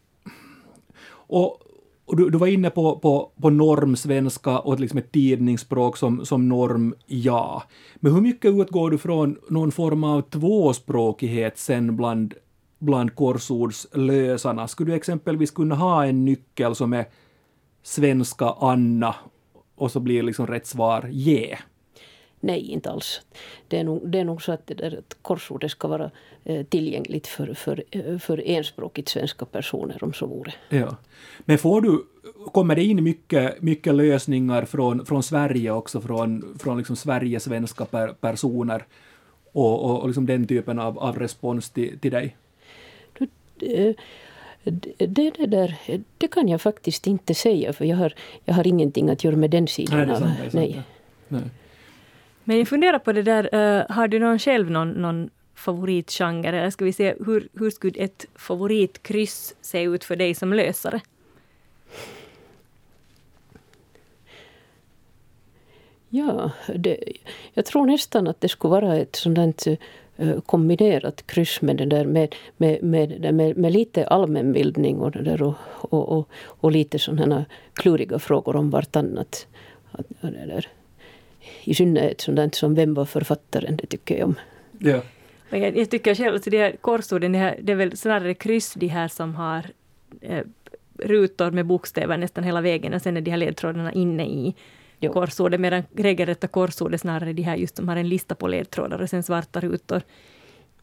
Och, 1.09 1.61
och 2.05 2.17
du, 2.17 2.29
du, 2.29 2.37
var 2.37 2.47
inne 2.47 2.69
på, 2.69 2.99
på, 2.99 3.31
på 3.41 3.49
normsvenska 3.49 4.59
och 4.59 4.79
liksom 4.79 4.99
ett 4.99 5.11
tidningsspråk 5.11 5.97
som, 5.97 6.25
som 6.25 6.49
norm, 6.49 6.95
ja. 7.05 7.63
Men 7.95 8.13
hur 8.13 8.21
mycket 8.21 8.51
utgår 8.51 8.91
du 8.91 8.97
från 8.97 9.37
någon 9.49 9.71
form 9.71 10.03
av 10.03 10.21
tvåspråkighet 10.21 11.57
sen 11.57 11.97
bland, 11.97 12.33
bland 12.79 13.15
korsordslösarna? 13.15 14.67
Skulle 14.67 14.91
du 14.91 14.95
exempelvis 14.95 15.51
kunna 15.51 15.75
ha 15.75 16.05
en 16.05 16.25
nyckel 16.25 16.75
som 16.75 16.93
är 16.93 17.05
svenska 17.87 18.45
Anna 18.45 19.15
och 19.75 19.91
så 19.91 19.99
blir 19.99 20.23
liksom 20.23 20.47
rätt 20.47 20.67
svar 20.67 21.09
J. 21.11 21.57
Nej, 22.39 22.71
inte 22.71 22.91
alls. 22.91 23.21
Det 23.67 23.79
är 23.79 23.83
nog, 23.83 24.09
det 24.09 24.19
är 24.19 24.23
nog 24.23 24.41
så 24.41 24.51
att, 24.51 24.81
att 24.81 25.17
korsordet 25.21 25.71
ska 25.71 25.87
vara 25.87 26.11
eh, 26.43 26.65
tillgängligt 26.65 27.27
för, 27.27 27.53
för, 27.53 27.83
eh, 27.91 28.17
för 28.17 28.43
enspråkigt 28.45 29.09
svenska 29.09 29.45
personer 29.45 30.03
om 30.03 30.13
så 30.13 30.25
vore. 30.25 30.53
Ja. 30.69 30.95
Men 31.39 31.57
får 31.57 31.81
du, 31.81 32.05
kommer 32.51 32.75
det 32.75 32.83
in 32.83 33.03
mycket, 33.03 33.61
mycket 33.61 33.95
lösningar 33.95 34.65
från, 34.65 35.05
från 35.05 35.23
Sverige 35.23 35.71
också, 35.71 36.01
från, 36.01 36.57
från 36.59 36.77
liksom 36.77 36.95
Sverigesvenska 36.95 37.85
per, 37.85 38.07
personer 38.07 38.85
och, 39.51 39.85
och, 39.85 40.01
och 40.01 40.07
liksom 40.07 40.25
den 40.25 40.47
typen 40.47 40.79
av, 40.79 40.99
av 40.99 41.19
respons 41.19 41.69
till, 41.69 41.99
till 41.99 42.11
dig? 42.11 42.37
Du, 43.19 43.27
eh, 43.67 43.95
det, 44.71 45.31
det, 45.37 45.45
där, 45.45 45.75
det 46.17 46.27
kan 46.27 46.47
jag 46.47 46.61
faktiskt 46.61 47.07
inte 47.07 47.33
säga 47.33 47.73
för 47.73 47.85
jag 47.85 47.97
har, 47.97 48.13
jag 48.45 48.53
har 48.53 48.67
ingenting 48.67 49.09
att 49.09 49.23
göra 49.23 49.35
med 49.35 49.49
den 49.49 49.67
sidan. 49.67 50.07
Nej, 50.07 50.49
nej. 50.51 50.81
nej. 51.27 51.41
Men 52.43 52.57
jag 52.57 52.67
funderar 52.67 52.99
på 52.99 53.13
det 53.13 53.23
där, 53.23 53.43
uh, 53.55 53.85
har 53.89 54.07
du 54.07 54.19
någon 54.19 54.39
själv 54.39 54.71
någon, 54.71 54.89
någon 54.89 55.29
favoritgenre? 55.55 56.59
Eller 56.59 56.69
ska 56.69 56.85
vi 56.85 56.93
se, 56.93 57.15
hur, 57.25 57.47
hur 57.53 57.69
skulle 57.69 57.99
ett 57.99 58.25
favoritkryss 58.35 59.55
se 59.61 59.83
ut 59.83 60.03
för 60.03 60.15
dig 60.15 60.35
som 60.35 60.53
lösare? 60.53 61.01
Ja, 66.09 66.51
det, 66.75 66.97
jag 67.53 67.65
tror 67.65 67.85
nästan 67.85 68.27
att 68.27 68.41
det 68.41 68.49
skulle 68.49 68.71
vara 68.71 68.95
ett 68.95 69.15
sådant 69.15 69.67
Eh, 69.67 69.77
kombinerat 70.45 71.27
kryss 71.27 71.61
med, 71.61 71.77
det 71.77 71.85
där 71.85 72.05
med, 72.05 72.35
med, 72.57 72.83
med, 72.83 73.33
med, 73.33 73.57
med 73.57 73.71
lite 73.71 74.07
allmänbildning 74.07 74.97
och, 74.99 75.11
det 75.11 75.21
där 75.21 75.41
och, 75.41 75.55
och, 75.71 76.17
och, 76.17 76.29
och 76.45 76.71
lite 76.71 76.99
sådana 76.99 77.45
kluriga 77.73 78.19
frågor 78.19 78.55
om 78.55 78.69
vartannat. 78.69 79.47
Det 80.21 80.45
där. 80.45 80.67
I 81.63 81.73
synnerhet 81.73 82.21
sådant 82.21 82.55
som 82.55 82.75
Vem 82.75 82.93
var 82.93 83.05
författaren? 83.05 83.77
Det 83.77 83.87
tycker 83.87 84.17
jag 84.17 84.27
om. 84.27 84.35
Ja. 84.79 85.01
Jag, 85.49 85.77
jag 85.77 85.89
tycker 85.89 86.15
själv 86.15 86.35
att 86.35 86.43
de 86.43 86.57
här 86.57 86.75
korsorden, 86.81 87.31
det, 87.31 87.37
här, 87.37 87.59
det 87.61 87.71
är 87.71 87.75
väl 87.75 87.97
snarare 87.97 88.33
kryss 88.33 88.73
de 88.73 88.87
här 88.87 89.07
som 89.07 89.35
har 89.35 89.65
eh, 90.21 90.43
rutor 90.97 91.51
med 91.51 91.65
bokstäver 91.65 92.17
nästan 92.17 92.43
hela 92.43 92.61
vägen 92.61 92.93
och 92.93 93.01
sen 93.01 93.17
är 93.17 93.21
de 93.21 93.31
här 93.31 93.37
ledtrådarna 93.37 93.93
inne 93.93 94.25
i 94.25 94.55
jo. 94.99 95.13
korsordet, 95.13 95.59
medan 95.59 95.83
regelrätta 95.95 96.47
korsord 96.47 96.93
är 96.93 96.97
snarare 96.97 97.33
de 97.33 97.41
här 97.41 97.55
just 97.55 97.75
som 97.75 97.87
har 97.87 97.95
en 97.95 98.09
lista 98.09 98.35
på 98.35 98.47
ledtrådar 98.47 99.01
och 99.01 99.09
sen 99.09 99.23
svarta 99.23 99.59
rutor 99.59 100.01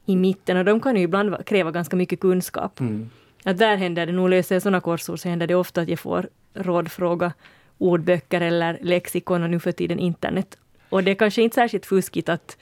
i 0.06 0.16
mitten. 0.16 0.56
Och 0.56 0.64
de 0.64 0.80
kan 0.80 0.96
ju 0.96 1.02
ibland 1.02 1.46
kräva 1.46 1.70
ganska 1.70 1.96
mycket 1.96 2.20
kunskap. 2.20 2.80
Mm. 2.80 3.10
Att 3.44 3.58
där 3.58 3.76
händer 3.76 4.06
det, 4.06 4.12
nog 4.12 4.28
löser 4.28 4.54
jag 4.54 4.62
sådana 4.62 4.80
korsord, 4.80 5.18
så 5.18 5.28
händer 5.28 5.46
det 5.46 5.54
ofta 5.54 5.80
att 5.80 5.88
jag 5.88 5.98
får 5.98 6.28
rådfråga 6.54 7.32
ordböcker 7.78 8.40
eller 8.40 8.78
lexikon 8.82 9.42
och 9.42 9.50
nu 9.50 9.60
för 9.60 9.72
tiden 9.72 9.98
internet. 9.98 10.58
Och 10.88 11.04
det 11.04 11.10
är 11.10 11.14
kanske 11.14 11.42
inte 11.42 11.54
särskilt 11.54 11.86
fuskigt 11.86 12.28
att 12.28 12.56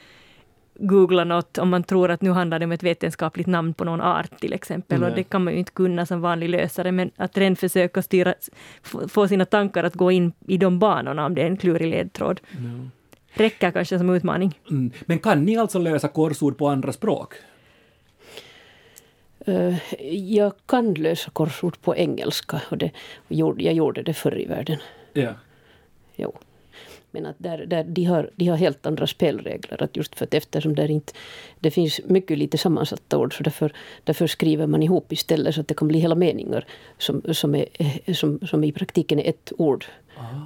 googla 0.75 1.25
något 1.25 1.59
om 1.59 1.69
man 1.69 1.83
tror 1.83 2.11
att 2.11 2.23
nu 2.23 2.31
handlar 2.31 2.59
det 2.59 2.65
om 2.65 2.73
ett 2.73 2.83
vetenskapligt 2.83 3.47
namn 3.47 3.75
på 3.75 3.85
någon 3.85 4.01
art 4.01 4.41
till 4.41 4.53
exempel. 4.53 5.01
Nej. 5.01 5.11
Och 5.11 5.17
det 5.17 5.23
kan 5.23 5.45
man 5.45 5.53
ju 5.53 5.59
inte 5.59 5.73
kunna 5.73 6.07
som 6.07 6.21
vanlig 6.21 6.49
lösare, 6.49 6.93
men 6.93 7.11
att 7.17 7.39
redan 7.39 7.57
försöka 7.57 8.03
styra, 8.03 8.35
få- 9.09 9.29
sina 9.29 9.45
tankar 9.45 9.85
att 9.85 9.95
gå 9.95 10.11
in 10.13 10.33
i 10.47 10.57
de 10.57 10.79
banorna 10.79 11.27
om 11.27 11.35
det 11.35 11.43
är 11.43 11.47
en 11.47 11.57
klurig 11.57 11.91
ledtråd. 11.91 12.41
Räcker 13.35 13.71
kanske 13.71 13.99
som 13.99 14.11
utmaning. 14.11 14.59
Mm. 14.71 14.91
Men 15.07 15.19
kan 15.19 15.45
ni 15.45 15.57
alltså 15.57 15.79
lösa 15.79 16.09
korsord 16.09 16.59
på 16.59 16.69
andra 16.69 16.93
språk? 16.93 17.35
Eh, 19.47 19.75
Jag 20.33 20.53
kan 20.67 20.95
lösa 20.95 21.31
korsord 21.31 21.81
på 21.83 21.97
engelska 21.97 22.61
och 22.71 22.79
det, 22.79 22.91
jag 23.29 23.73
gjorde 23.75 24.03
det 24.03 24.15
förr 24.15 24.41
i 24.41 24.47
världen. 24.47 24.79
Ja. 25.13 25.31
Jo. 26.17 26.33
Men 27.13 27.27
att 27.27 27.37
där, 27.39 27.67
där, 27.67 27.85
de, 27.85 28.05
har, 28.05 28.31
de 28.37 28.47
har 28.47 28.57
helt 28.57 28.87
andra 28.87 29.07
spelregler. 29.07 29.83
Att 29.83 29.97
just 29.97 30.15
för 30.15 30.25
att 30.25 30.35
eftersom 30.35 30.75
där 30.75 30.91
inte, 30.91 31.13
det 31.61 31.71
finns 31.71 32.01
mycket 32.05 32.39
lite 32.39 32.59
sammansatta 32.59 33.19
ord 33.19 33.37
så 33.37 33.43
därför, 33.43 33.73
därför 34.05 34.27
skriver 34.27 34.67
man 34.67 34.83
ihop 34.83 35.13
istället 35.13 35.55
så 35.55 35.61
att 35.61 35.69
det 35.69 35.75
kan 35.75 35.89
bli 35.89 35.99
hela 35.99 36.15
meningar 36.15 36.67
som, 36.99 37.23
som, 37.33 37.55
är, 37.55 37.67
eh, 37.73 38.15
som, 38.15 38.39
som 38.47 38.65
i 38.65 38.73
praktiken 38.73 39.19
är 39.19 39.29
ett 39.29 39.53
ord 39.59 39.85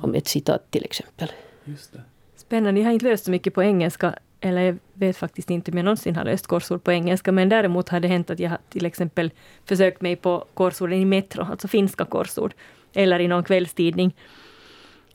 om 0.02 0.14
ett 0.14 0.26
citat 0.26 0.70
till 0.70 0.84
exempel. 0.84 1.28
Just 1.64 1.92
det. 1.92 2.00
Spännande. 2.36 2.80
Jag 2.80 2.86
har 2.86 2.92
inte 2.92 3.06
löst 3.06 3.24
så 3.24 3.30
mycket 3.30 3.54
på 3.54 3.62
engelska, 3.62 4.14
eller 4.40 4.62
jag 4.62 4.78
vet 4.94 5.16
faktiskt 5.16 5.50
inte 5.50 5.70
om 5.70 5.76
jag 5.76 5.84
någonsin 5.84 6.16
har 6.16 6.24
löst 6.24 6.46
korsord 6.46 6.84
på 6.84 6.92
engelska, 6.92 7.32
men 7.32 7.48
däremot 7.48 7.88
har 7.88 8.00
det 8.00 8.08
hänt 8.08 8.30
att 8.30 8.38
jag 8.38 8.50
har 8.50 8.58
till 8.68 8.86
exempel 8.86 9.30
försökt 9.64 10.00
mig 10.00 10.16
på 10.16 10.44
korsorden 10.54 10.98
i 10.98 11.04
Metro, 11.04 11.44
alltså 11.44 11.68
finska 11.68 12.04
korsord, 12.04 12.54
eller 12.92 13.20
i 13.20 13.28
någon 13.28 13.44
kvällstidning. 13.44 14.14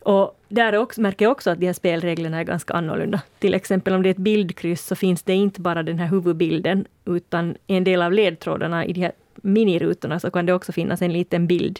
Och 0.03 0.39
där 0.47 0.75
också, 0.75 1.01
märker 1.01 1.25
jag 1.25 1.31
också 1.31 1.49
att 1.49 1.59
de 1.59 1.65
här 1.65 1.73
spelreglerna 1.73 2.39
är 2.39 2.43
ganska 2.43 2.73
annorlunda. 2.73 3.21
Till 3.39 3.53
exempel 3.53 3.93
om 3.93 4.03
det 4.03 4.09
är 4.09 4.11
ett 4.11 4.17
bildkryss 4.17 4.85
så 4.85 4.95
finns 4.95 5.23
det 5.23 5.33
inte 5.33 5.61
bara 5.61 5.83
den 5.83 5.99
här 5.99 6.07
huvudbilden, 6.07 6.85
utan 7.05 7.55
en 7.67 7.83
del 7.83 8.01
av 8.01 8.11
ledtrådarna 8.11 8.85
i 8.85 8.93
de 8.93 9.01
här 9.01 9.11
minirutorna 9.35 10.19
så 10.19 10.31
kan 10.31 10.45
det 10.45 10.53
också 10.53 10.71
finnas 10.71 11.01
en 11.01 11.13
liten 11.13 11.47
bild. 11.47 11.79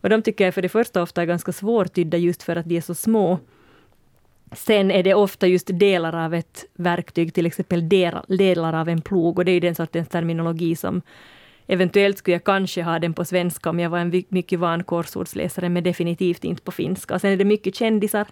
Och 0.00 0.08
de 0.08 0.22
tycker 0.22 0.44
jag 0.44 0.54
för 0.54 0.62
det 0.62 0.68
första 0.68 1.02
ofta 1.02 1.22
är 1.22 1.26
ganska 1.26 1.52
svårtydda 1.52 2.16
just 2.16 2.42
för 2.42 2.56
att 2.56 2.66
de 2.66 2.76
är 2.76 2.80
så 2.80 2.94
små. 2.94 3.38
Sen 4.52 4.90
är 4.90 5.02
det 5.02 5.14
ofta 5.14 5.46
just 5.46 5.66
delar 5.72 6.24
av 6.24 6.34
ett 6.34 6.64
verktyg, 6.74 7.34
till 7.34 7.46
exempel 7.46 7.88
delar, 7.88 8.24
delar 8.28 8.72
av 8.72 8.88
en 8.88 9.00
plog, 9.00 9.38
och 9.38 9.44
det 9.44 9.50
är 9.50 9.54
ju 9.54 9.60
den 9.60 9.74
sortens 9.74 10.08
terminologi 10.08 10.76
som 10.76 11.02
eventuellt 11.68 12.18
skulle 12.18 12.34
jag 12.34 12.44
kanske 12.44 12.82
ha 12.82 12.98
den 12.98 13.14
på 13.14 13.24
svenska 13.24 13.70
om 13.70 13.80
jag 13.80 13.90
var 13.90 13.98
en 13.98 14.24
mycket 14.28 14.58
van 14.58 14.84
korsordsläsare, 14.84 15.68
men 15.68 15.84
definitivt 15.84 16.44
inte 16.44 16.62
på 16.62 16.72
finska. 16.72 17.14
Och 17.14 17.20
sen 17.20 17.32
är 17.32 17.36
det 17.36 17.44
mycket 17.44 17.74
kändisar, 17.74 18.26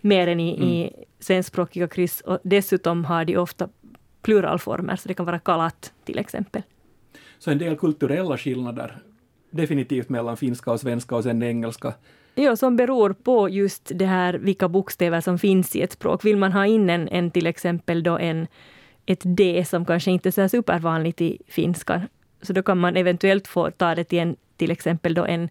mer 0.00 0.26
än 0.26 0.40
i, 0.40 0.48
i 0.48 0.92
svenskspråkiga 1.18 1.88
kryss, 1.88 2.20
och 2.20 2.38
dessutom 2.42 3.04
har 3.04 3.24
de 3.24 3.36
ofta 3.36 3.68
pluralformer, 4.22 4.96
så 4.96 5.08
det 5.08 5.14
kan 5.14 5.26
vara 5.26 5.38
kalat 5.38 5.92
till 6.04 6.18
exempel. 6.18 6.62
Så 7.38 7.50
en 7.50 7.58
del 7.58 7.76
kulturella 7.76 8.38
skillnader 8.38 8.98
definitivt 9.50 10.08
mellan 10.08 10.36
finska 10.36 10.72
och 10.72 10.80
svenska 10.80 11.16
och 11.16 11.22
sen 11.22 11.42
engelska. 11.42 11.94
Ja, 12.34 12.56
som 12.56 12.76
beror 12.76 13.12
på 13.12 13.48
just 13.48 13.92
det 13.94 14.06
här 14.06 14.34
vilka 14.34 14.68
bokstäver 14.68 15.20
som 15.20 15.38
finns 15.38 15.76
i 15.76 15.82
ett 15.82 15.92
språk. 15.92 16.24
Vill 16.24 16.36
man 16.36 16.52
ha 16.52 16.66
in 16.66 16.90
en, 16.90 17.08
en 17.08 17.30
till 17.30 17.46
exempel 17.46 18.02
då 18.02 18.18
en, 18.18 18.46
ett 19.06 19.22
D 19.24 19.64
som 19.68 19.84
kanske 19.84 20.10
inte 20.10 20.28
är 20.28 20.30
så 20.30 20.48
supervanligt 20.48 21.20
i 21.20 21.38
finskan, 21.48 22.00
så 22.44 22.52
då 22.52 22.62
kan 22.62 22.78
man 22.78 22.96
eventuellt 22.96 23.48
få 23.48 23.70
ta 23.70 23.94
det 23.94 24.04
till 24.04 24.18
en, 24.18 24.36
till 24.56 24.70
exempel 24.70 25.14
då 25.14 25.24
en 25.24 25.48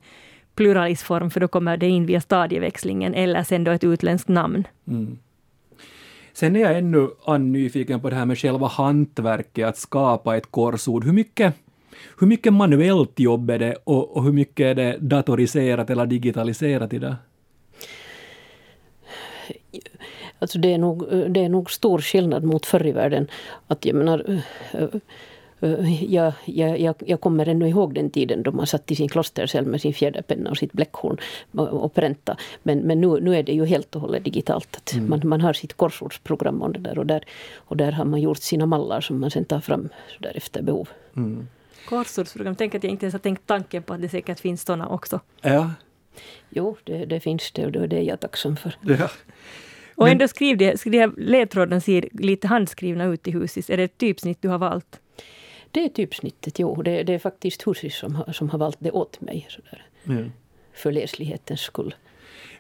pluralisform, 0.56 1.30
för 1.30 1.40
då 1.40 1.48
kommer 1.48 1.78
det 1.78 1.88
in 1.88 2.06
via 2.06 2.22
stadieväxlingen, 2.22 3.14
eller 3.14 3.44
sen 3.44 3.64
då 3.64 3.72
ett 3.72 3.84
utländskt 3.84 4.30
namn. 4.30 4.68
Mm. 4.88 5.18
Sen 6.34 6.56
är 6.56 6.60
jag 6.60 6.78
ännu 6.78 7.10
nyfiken 7.40 8.02
på 8.02 8.10
det 8.10 8.16
här 8.16 8.26
med 8.26 8.40
själva 8.40 8.68
hantverket, 8.68 9.68
att 9.68 9.78
skapa 9.78 10.38
ett 10.38 10.52
korsord. 10.52 11.06
Hur 11.06 11.14
mycket, 11.14 11.54
hur 12.20 12.28
mycket 12.28 12.54
manuellt 12.54 13.20
jobb 13.20 13.50
är 13.50 13.60
det 13.60 13.76
och, 13.84 14.18
och 14.18 14.24
hur 14.24 14.32
mycket 14.32 14.66
är 14.66 14.76
det 14.76 14.98
datoriserat 15.00 15.90
eller 15.90 16.06
digitaliserat 16.06 16.94
idag? 16.94 17.16
Alltså 20.40 20.60
det, 20.60 20.74
är 20.74 20.78
nog, 20.78 21.08
det 21.30 21.40
är 21.40 21.50
nog 21.50 21.72
stor 21.72 22.00
skillnad 22.00 22.44
mot 22.44 22.66
förr 22.66 22.88
i 22.88 22.92
världen. 22.92 23.28
Att 23.68 23.86
jag 23.86 23.96
menar, 23.96 24.24
eh, 24.28 24.84
eh, 24.84 24.90
jag, 26.10 26.34
jag, 26.46 26.80
jag, 26.80 26.96
jag 27.00 27.22
kommer 27.22 27.48
ännu 27.48 27.68
ihåg 27.70 27.94
den 27.96 28.10
tiden 28.10 28.44
då 28.44 28.52
man 28.52 28.68
satt 28.68 28.92
i 28.92 28.96
sin 28.96 29.10
klostercell 29.10 29.66
med 29.66 29.82
sin 29.82 29.94
fjäderpenna 29.94 30.50
och 30.50 30.58
sitt 30.58 30.74
bläckhorn 30.74 31.18
och 31.52 31.94
pränta. 31.94 32.38
Men, 32.64 32.80
men 32.80 33.02
nu, 33.02 33.20
nu 33.22 33.36
är 33.36 33.44
det 33.44 33.52
ju 33.54 33.66
helt 33.66 33.96
och 33.96 34.02
hållet 34.02 34.24
digitalt. 34.24 34.76
Att 34.76 34.96
man, 35.02 35.22
man 35.24 35.42
har 35.42 35.54
sitt 35.54 35.74
korsordsprogram 35.74 36.62
och, 36.62 36.72
det 36.74 36.80
där, 36.80 36.98
och, 37.00 37.06
där, 37.06 37.24
och 37.56 37.78
där 37.78 37.92
har 37.92 38.06
man 38.06 38.22
gjort 38.22 38.38
sina 38.38 38.66
mallar 38.66 39.02
som 39.02 39.20
man 39.20 39.32
sen 39.32 39.46
tar 39.46 39.60
fram 39.60 39.90
efter 40.22 40.62
behov. 40.62 40.90
Korsordsprogram, 41.90 42.56
tänk 42.56 42.76
att 42.76 42.84
jag 42.84 42.92
inte 42.92 43.06
ens 43.06 43.14
har 43.14 43.20
tänkt 43.20 43.42
tanken 43.46 43.84
på 43.84 43.94
att 43.94 44.02
det 44.02 44.10
säkert 44.10 44.40
finns 44.40 44.64
sådana 44.66 44.88
också. 44.88 45.20
Ja. 45.42 45.72
Jo, 46.50 46.78
det, 46.84 47.06
det 47.06 47.20
finns 47.20 47.52
det 47.52 47.66
och 47.66 47.72
det 47.72 47.98
är 47.98 48.02
jag 48.02 48.20
tacksam 48.20 48.58
för. 48.58 48.76
ja. 48.82 49.10
Och 49.96 50.04
Men- 50.04 50.12
ändå 50.12 50.28
skriv 50.28 50.58
de, 50.58 50.76
de 50.86 51.00
här 51.00 51.12
ledtrådarna 51.18 51.82
ser 51.82 52.10
lite 52.12 52.48
handskrivna 52.48 53.06
ut 53.06 53.28
i 53.28 53.32
huset. 53.32 53.70
Är 53.70 53.78
det 53.78 53.84
ett 53.84 53.98
typsnitt 53.98 54.38
du 54.42 54.48
har 54.50 54.58
valt? 54.58 55.00
Det 55.74 55.86
är 55.86 55.90
typsnittet, 55.90 56.60
jo. 56.60 56.82
Det, 56.82 57.04
det 57.04 57.14
är 57.14 57.20
faktiskt 57.20 57.68
Husis 57.68 57.96
som 57.98 58.16
har, 58.16 58.34
som 58.34 58.50
har 58.50 58.60
valt 58.60 58.78
det 58.80 58.92
åt 58.92 59.22
mig. 59.22 59.48
Så 59.50 59.62
där, 59.72 59.86
Ja. 60.04 60.24
för 60.74 60.92
läslighetens 60.92 61.60
skull. 61.62 61.96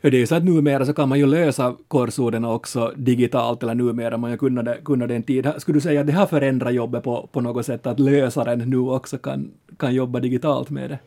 Ja, 0.01 0.09
det 0.09 0.17
är 0.17 0.19
ju 0.19 0.27
så 0.27 0.35
att 0.35 0.43
numera 0.43 0.85
så 0.85 0.93
kan 0.93 1.09
man 1.09 1.19
ju 1.19 1.25
lösa 1.25 1.75
korsorden 1.87 2.45
också 2.45 2.93
digitalt, 2.95 3.63
eller 3.63 3.75
numera 3.75 4.17
man 4.17 4.31
ju 4.31 4.37
kunna 4.37 5.07
det, 5.07 5.15
en 5.15 5.23
tid. 5.23 5.51
Skulle 5.57 5.77
du 5.77 5.81
säga 5.81 6.01
att 6.01 6.07
det 6.07 6.13
har 6.13 6.25
förändrat 6.27 6.73
jobbet 6.73 7.03
på, 7.03 7.29
på 7.31 7.41
något 7.41 7.65
sätt, 7.65 7.87
att 7.87 7.99
lösaren 7.99 8.59
nu 8.59 8.77
också 8.77 9.17
kan, 9.17 9.51
kan 9.77 9.93
jobba 9.95 10.19
digitalt 10.19 10.69
med 10.69 10.89
det? 10.89 10.99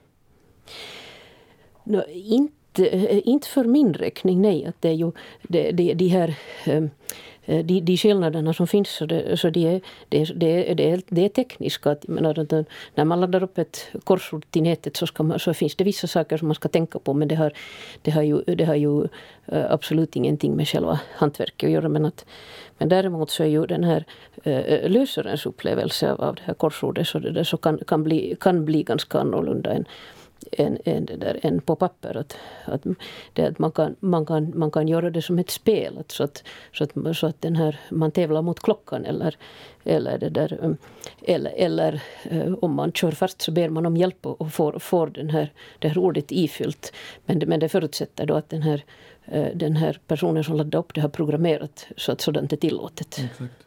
Nå, 1.84 2.04
inte, 2.12 2.86
eh, 2.86 3.20
inte 3.28 3.48
för 3.48 3.64
min 3.64 3.94
räkning, 3.94 4.42
nej. 4.42 4.64
Att 4.66 4.82
det 4.82 4.88
är 4.88 4.92
ju 4.92 5.12
det, 5.42 5.70
det, 5.72 5.94
de 5.94 6.08
här 6.08 6.34
eh, 6.64 6.84
Eh, 7.46 7.64
de, 7.64 7.80
de 7.80 7.96
skillnaderna 7.96 8.52
som 8.52 8.66
finns, 8.66 8.88
så 8.88 9.06
det, 9.06 9.36
så 9.36 9.50
de 9.50 9.66
är, 9.66 9.80
det, 10.08 10.24
det, 10.24 10.74
det, 10.74 10.90
är, 10.90 11.00
det 11.08 11.24
är 11.24 11.28
tekniska. 11.28 11.90
Att, 11.90 12.08
menar, 12.08 12.38
eh, 12.38 12.64
när 12.94 13.04
man 13.04 13.20
laddar 13.20 13.42
upp 13.42 13.58
ett 13.58 13.88
korsord 14.04 14.46
till 14.50 14.62
nätet 14.62 14.96
så, 14.96 15.06
ska 15.06 15.22
man, 15.22 15.38
så 15.38 15.54
finns 15.54 15.76
det 15.76 15.84
vissa 15.84 16.06
saker 16.06 16.36
som 16.36 16.48
man 16.48 16.54
ska 16.54 16.68
tänka 16.68 16.98
på 16.98 17.14
men 17.14 17.28
det 17.28 17.34
har, 17.34 17.52
det 18.02 18.10
har 18.10 18.22
ju, 18.22 18.42
det 18.42 18.64
har 18.64 18.74
ju 18.74 19.02
eh, 19.46 19.70
absolut 19.70 20.16
ingenting 20.16 20.56
med 20.56 20.68
själva 20.68 21.00
hantverket 21.16 21.66
att 21.66 21.72
göra. 21.72 21.88
Men, 21.88 22.06
att, 22.06 22.24
men 22.78 22.88
däremot 22.88 23.30
så 23.30 23.42
är 23.42 23.48
ju 23.48 23.66
den 23.66 23.84
här 23.84 24.04
äh, 24.42 24.90
lösarens 24.90 25.46
upplevelse 25.46 26.12
av, 26.12 26.20
av 26.20 26.34
det 26.34 26.42
här 26.44 26.54
korsordet 26.54 27.08
så, 27.08 27.18
det 27.18 27.44
så 27.44 27.56
kan, 27.56 27.78
kan, 27.86 28.02
bli, 28.02 28.36
kan 28.40 28.64
bli 28.64 28.82
ganska 28.82 29.18
annorlunda 29.18 29.72
än, 29.72 29.84
än, 30.52 30.78
än, 30.84 31.06
det 31.06 31.16
där, 31.16 31.40
än 31.42 31.60
på 31.60 31.76
papper. 31.76 32.16
Att, 32.16 32.36
att, 32.64 32.82
det, 33.32 33.46
att 33.46 33.58
man, 33.58 33.72
kan, 33.72 33.96
man, 34.00 34.26
kan, 34.26 34.58
man 34.58 34.70
kan 34.70 34.88
göra 34.88 35.10
det 35.10 35.22
som 35.22 35.38
ett 35.38 35.50
spel. 35.50 35.98
Att, 35.98 36.10
så, 36.10 36.24
att, 36.24 36.44
så, 36.72 36.84
att, 36.84 37.16
så 37.16 37.26
att 37.26 37.42
den 37.42 37.56
här, 37.56 37.80
man 37.90 38.10
tävlar 38.10 38.42
mot 38.42 38.60
klockan 38.60 39.04
eller, 39.04 39.36
eller, 39.84 40.18
det 40.18 40.28
där, 40.28 40.58
um, 40.62 40.76
eller, 41.22 41.50
eller 41.56 42.02
eh, 42.22 42.52
om 42.52 42.74
man 42.74 42.92
kör 42.92 43.10
fast 43.10 43.42
så 43.42 43.52
ber 43.52 43.68
man 43.68 43.86
om 43.86 43.96
hjälp 43.96 44.26
och 44.26 44.52
får, 44.52 44.78
får 44.78 45.06
den 45.06 45.30
här, 45.30 45.52
det 45.78 45.88
här 45.88 45.98
ordet 45.98 46.32
ifyllt. 46.32 46.92
Men 47.26 47.38
det, 47.38 47.46
men 47.46 47.60
det 47.60 47.68
förutsätter 47.68 48.26
då 48.26 48.34
att 48.34 48.48
den 48.48 48.62
här, 48.62 48.84
eh, 49.24 49.48
den 49.54 49.76
här 49.76 50.00
personen 50.06 50.44
som 50.44 50.56
laddar 50.56 50.78
upp 50.78 50.94
det 50.94 51.00
har 51.00 51.08
programmerat 51.08 51.86
så 51.96 52.12
att 52.12 52.20
sådant 52.20 52.52
är 52.52 52.56
tillåtet. 52.56 53.18
Exakt. 53.18 53.66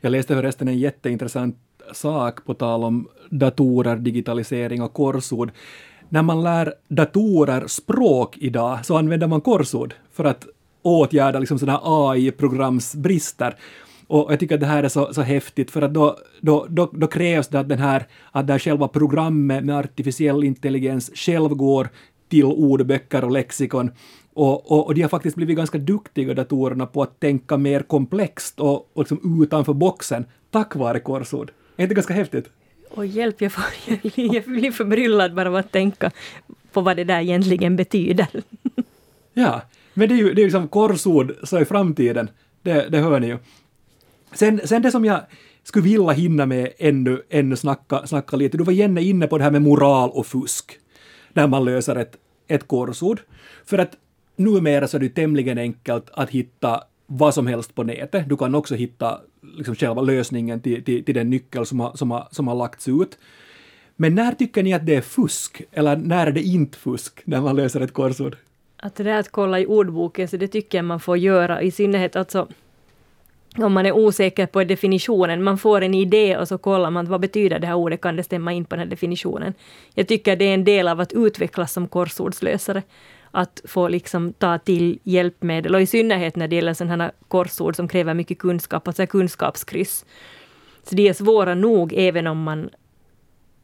Jag 0.00 0.12
läste 0.12 0.34
förresten 0.34 0.68
en 0.68 0.78
jätteintressant 0.78 1.56
sak 1.92 2.44
på 2.44 2.54
tal 2.54 2.84
om 2.84 3.08
datorer, 3.30 3.96
digitalisering 3.96 4.82
och 4.82 4.92
korsord. 4.92 5.52
När 6.12 6.22
man 6.22 6.42
lär 6.42 6.74
datorer 6.88 7.66
språk 7.66 8.36
idag 8.38 8.86
så 8.86 8.96
använder 8.96 9.26
man 9.26 9.40
korsord 9.40 9.94
för 10.12 10.24
att 10.24 10.46
åtgärda 10.82 11.38
liksom 11.38 11.58
sådana 11.58 11.80
AI-programsbrister. 11.82 13.54
Och 14.06 14.32
jag 14.32 14.40
tycker 14.40 14.54
att 14.54 14.60
det 14.60 14.66
här 14.66 14.82
är 14.82 14.88
så, 14.88 15.14
så 15.14 15.22
häftigt 15.22 15.70
för 15.70 15.82
att 15.82 15.94
då, 15.94 16.16
då, 16.40 16.66
då, 16.68 16.90
då 16.92 17.06
krävs 17.06 17.48
det 17.48 17.60
att, 17.60 17.68
den 17.68 17.78
här, 17.78 18.06
att 18.32 18.46
det 18.46 18.52
här 18.52 18.58
själva 18.58 18.88
programmet 18.88 19.64
med 19.64 19.78
artificiell 19.78 20.44
intelligens 20.44 21.10
själv 21.14 21.48
går 21.48 21.88
till 22.28 22.44
ordböcker 22.44 23.24
och 23.24 23.30
lexikon. 23.30 23.90
Och, 24.34 24.70
och, 24.72 24.86
och 24.86 24.94
de 24.94 25.02
har 25.02 25.08
faktiskt 25.08 25.36
blivit 25.36 25.56
ganska 25.56 25.78
duktiga 25.78 26.34
datorerna 26.34 26.86
på 26.86 27.02
att 27.02 27.20
tänka 27.20 27.56
mer 27.56 27.80
komplext 27.80 28.60
och, 28.60 28.76
och 28.92 28.98
liksom 29.02 29.42
utanför 29.42 29.72
boxen 29.72 30.24
tack 30.50 30.76
vare 30.76 31.00
korsord. 31.00 31.52
Är 31.76 31.82
inte 31.82 31.94
ganska 31.94 32.14
häftigt? 32.14 32.50
Och 32.90 33.06
hjälp, 33.06 33.40
jag, 33.40 33.52
får, 33.52 33.64
jag 34.34 34.44
blir 34.44 34.72
förbryllad 34.72 35.34
bara 35.34 35.48
av 35.48 35.56
att 35.56 35.72
tänka 35.72 36.10
på 36.72 36.80
vad 36.80 36.96
det 36.96 37.04
där 37.04 37.20
egentligen 37.20 37.76
betyder. 37.76 38.28
Ja, 39.32 39.62
men 39.94 40.08
det 40.08 40.14
är 40.14 40.16
ju 40.16 40.34
det 40.34 40.42
är 40.42 40.44
liksom 40.44 40.68
korsord 40.68 41.34
så 41.42 41.60
i 41.60 41.64
framtiden. 41.64 42.30
Det, 42.62 42.88
det 42.88 42.98
hör 42.98 43.20
ni 43.20 43.26
ju. 43.26 43.38
Sen, 44.32 44.60
sen 44.64 44.82
det 44.82 44.90
som 44.90 45.04
jag 45.04 45.20
skulle 45.62 45.84
vilja 45.84 46.10
hinna 46.10 46.46
med 46.46 46.72
ännu, 46.78 47.22
ännu 47.30 47.56
snacka, 47.56 48.06
snacka 48.06 48.36
lite, 48.36 48.58
du 48.58 48.64
var 48.64 48.72
Jenne 48.72 49.02
inne 49.02 49.26
på 49.26 49.38
det 49.38 49.44
här 49.44 49.50
med 49.50 49.62
moral 49.62 50.10
och 50.10 50.26
fusk, 50.26 50.78
när 51.32 51.46
man 51.46 51.64
löser 51.64 51.96
ett, 51.96 52.16
ett 52.48 52.68
korsord. 52.68 53.20
För 53.64 53.78
att 53.78 53.96
numera 54.36 54.88
så 54.88 54.96
är 54.96 55.00
det 55.00 55.08
tämligen 55.08 55.58
enkelt 55.58 56.10
att 56.12 56.30
hitta 56.30 56.82
vad 57.06 57.34
som 57.34 57.46
helst 57.46 57.74
på 57.74 57.82
nätet. 57.82 58.28
Du 58.28 58.36
kan 58.36 58.54
också 58.54 58.74
hitta 58.74 59.20
liksom 59.54 59.74
själva 59.74 60.02
lösningen 60.02 60.60
till, 60.60 60.84
till, 60.84 61.04
till 61.04 61.14
den 61.14 61.30
nyckel 61.30 61.66
som 61.66 61.80
har, 61.80 61.92
som, 61.94 62.10
har, 62.10 62.28
som 62.30 62.48
har 62.48 62.54
lagts 62.54 62.88
ut. 62.88 63.18
Men 63.96 64.14
när 64.14 64.32
tycker 64.32 64.62
ni 64.62 64.74
att 64.74 64.86
det 64.86 64.94
är 64.94 65.00
fusk? 65.00 65.62
Eller 65.72 65.96
när 65.96 66.26
är 66.26 66.32
det 66.32 66.42
inte 66.42 66.78
fusk 66.78 67.22
när 67.24 67.40
man 67.40 67.56
löser 67.56 67.80
ett 67.80 67.92
korsord? 67.92 68.36
Att 68.76 68.94
det 68.94 69.04
där 69.04 69.18
att 69.18 69.30
kolla 69.30 69.60
i 69.60 69.66
ordboken, 69.66 70.28
så 70.28 70.36
det 70.36 70.48
tycker 70.48 70.78
jag 70.78 70.84
man 70.84 71.00
får 71.00 71.18
göra, 71.18 71.62
i 71.62 71.70
synnerhet 71.70 72.16
alltså 72.16 72.48
om 73.56 73.72
man 73.72 73.86
är 73.86 73.92
osäker 73.92 74.46
på 74.46 74.64
definitionen, 74.64 75.42
man 75.42 75.58
får 75.58 75.80
en 75.80 75.94
idé 75.94 76.36
och 76.36 76.48
så 76.48 76.58
kollar 76.58 76.90
man 76.90 77.06
vad 77.06 77.20
betyder 77.20 77.58
det 77.58 77.66
här 77.66 77.74
ordet, 77.74 78.00
kan 78.00 78.16
det 78.16 78.22
stämma 78.22 78.52
in 78.52 78.64
på 78.64 78.76
den 78.76 78.82
här 78.82 78.90
definitionen? 78.90 79.54
Jag 79.94 80.08
tycker 80.08 80.36
det 80.36 80.44
är 80.44 80.54
en 80.54 80.64
del 80.64 80.88
av 80.88 81.00
att 81.00 81.12
utvecklas 81.12 81.72
som 81.72 81.88
korsordslösare, 81.88 82.82
att 83.30 83.60
få 83.64 83.88
liksom 83.88 84.32
ta 84.32 84.58
till 84.58 84.98
hjälpmedel, 85.02 85.74
och 85.74 85.80
i 85.80 85.86
synnerhet 85.86 86.36
när 86.36 86.48
det 86.48 86.56
gäller 86.56 86.74
sådana 86.74 87.12
korsord 87.28 87.76
som 87.76 87.88
kräver 87.88 88.14
mycket 88.14 88.38
kunskap, 88.38 88.88
alltså 88.88 89.06
kunskapskryss. 89.06 90.04
Så 90.82 90.94
de 90.94 91.08
är 91.08 91.12
svåra 91.12 91.54
nog 91.54 91.92
även 91.96 92.26
om 92.26 92.42
man 92.42 92.70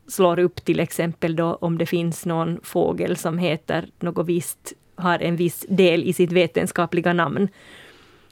slår 0.08 0.38
upp 0.38 0.64
till 0.64 0.80
exempel 0.80 1.36
då 1.36 1.58
om 1.60 1.78
det 1.78 1.86
finns 1.86 2.26
någon 2.26 2.60
fågel 2.62 3.16
som 3.16 3.38
heter 3.38 3.88
något 4.00 4.26
visst, 4.26 4.72
har 4.94 5.18
en 5.18 5.36
viss 5.36 5.66
del 5.68 6.04
i 6.04 6.12
sitt 6.12 6.32
vetenskapliga 6.32 7.12
namn. 7.12 7.48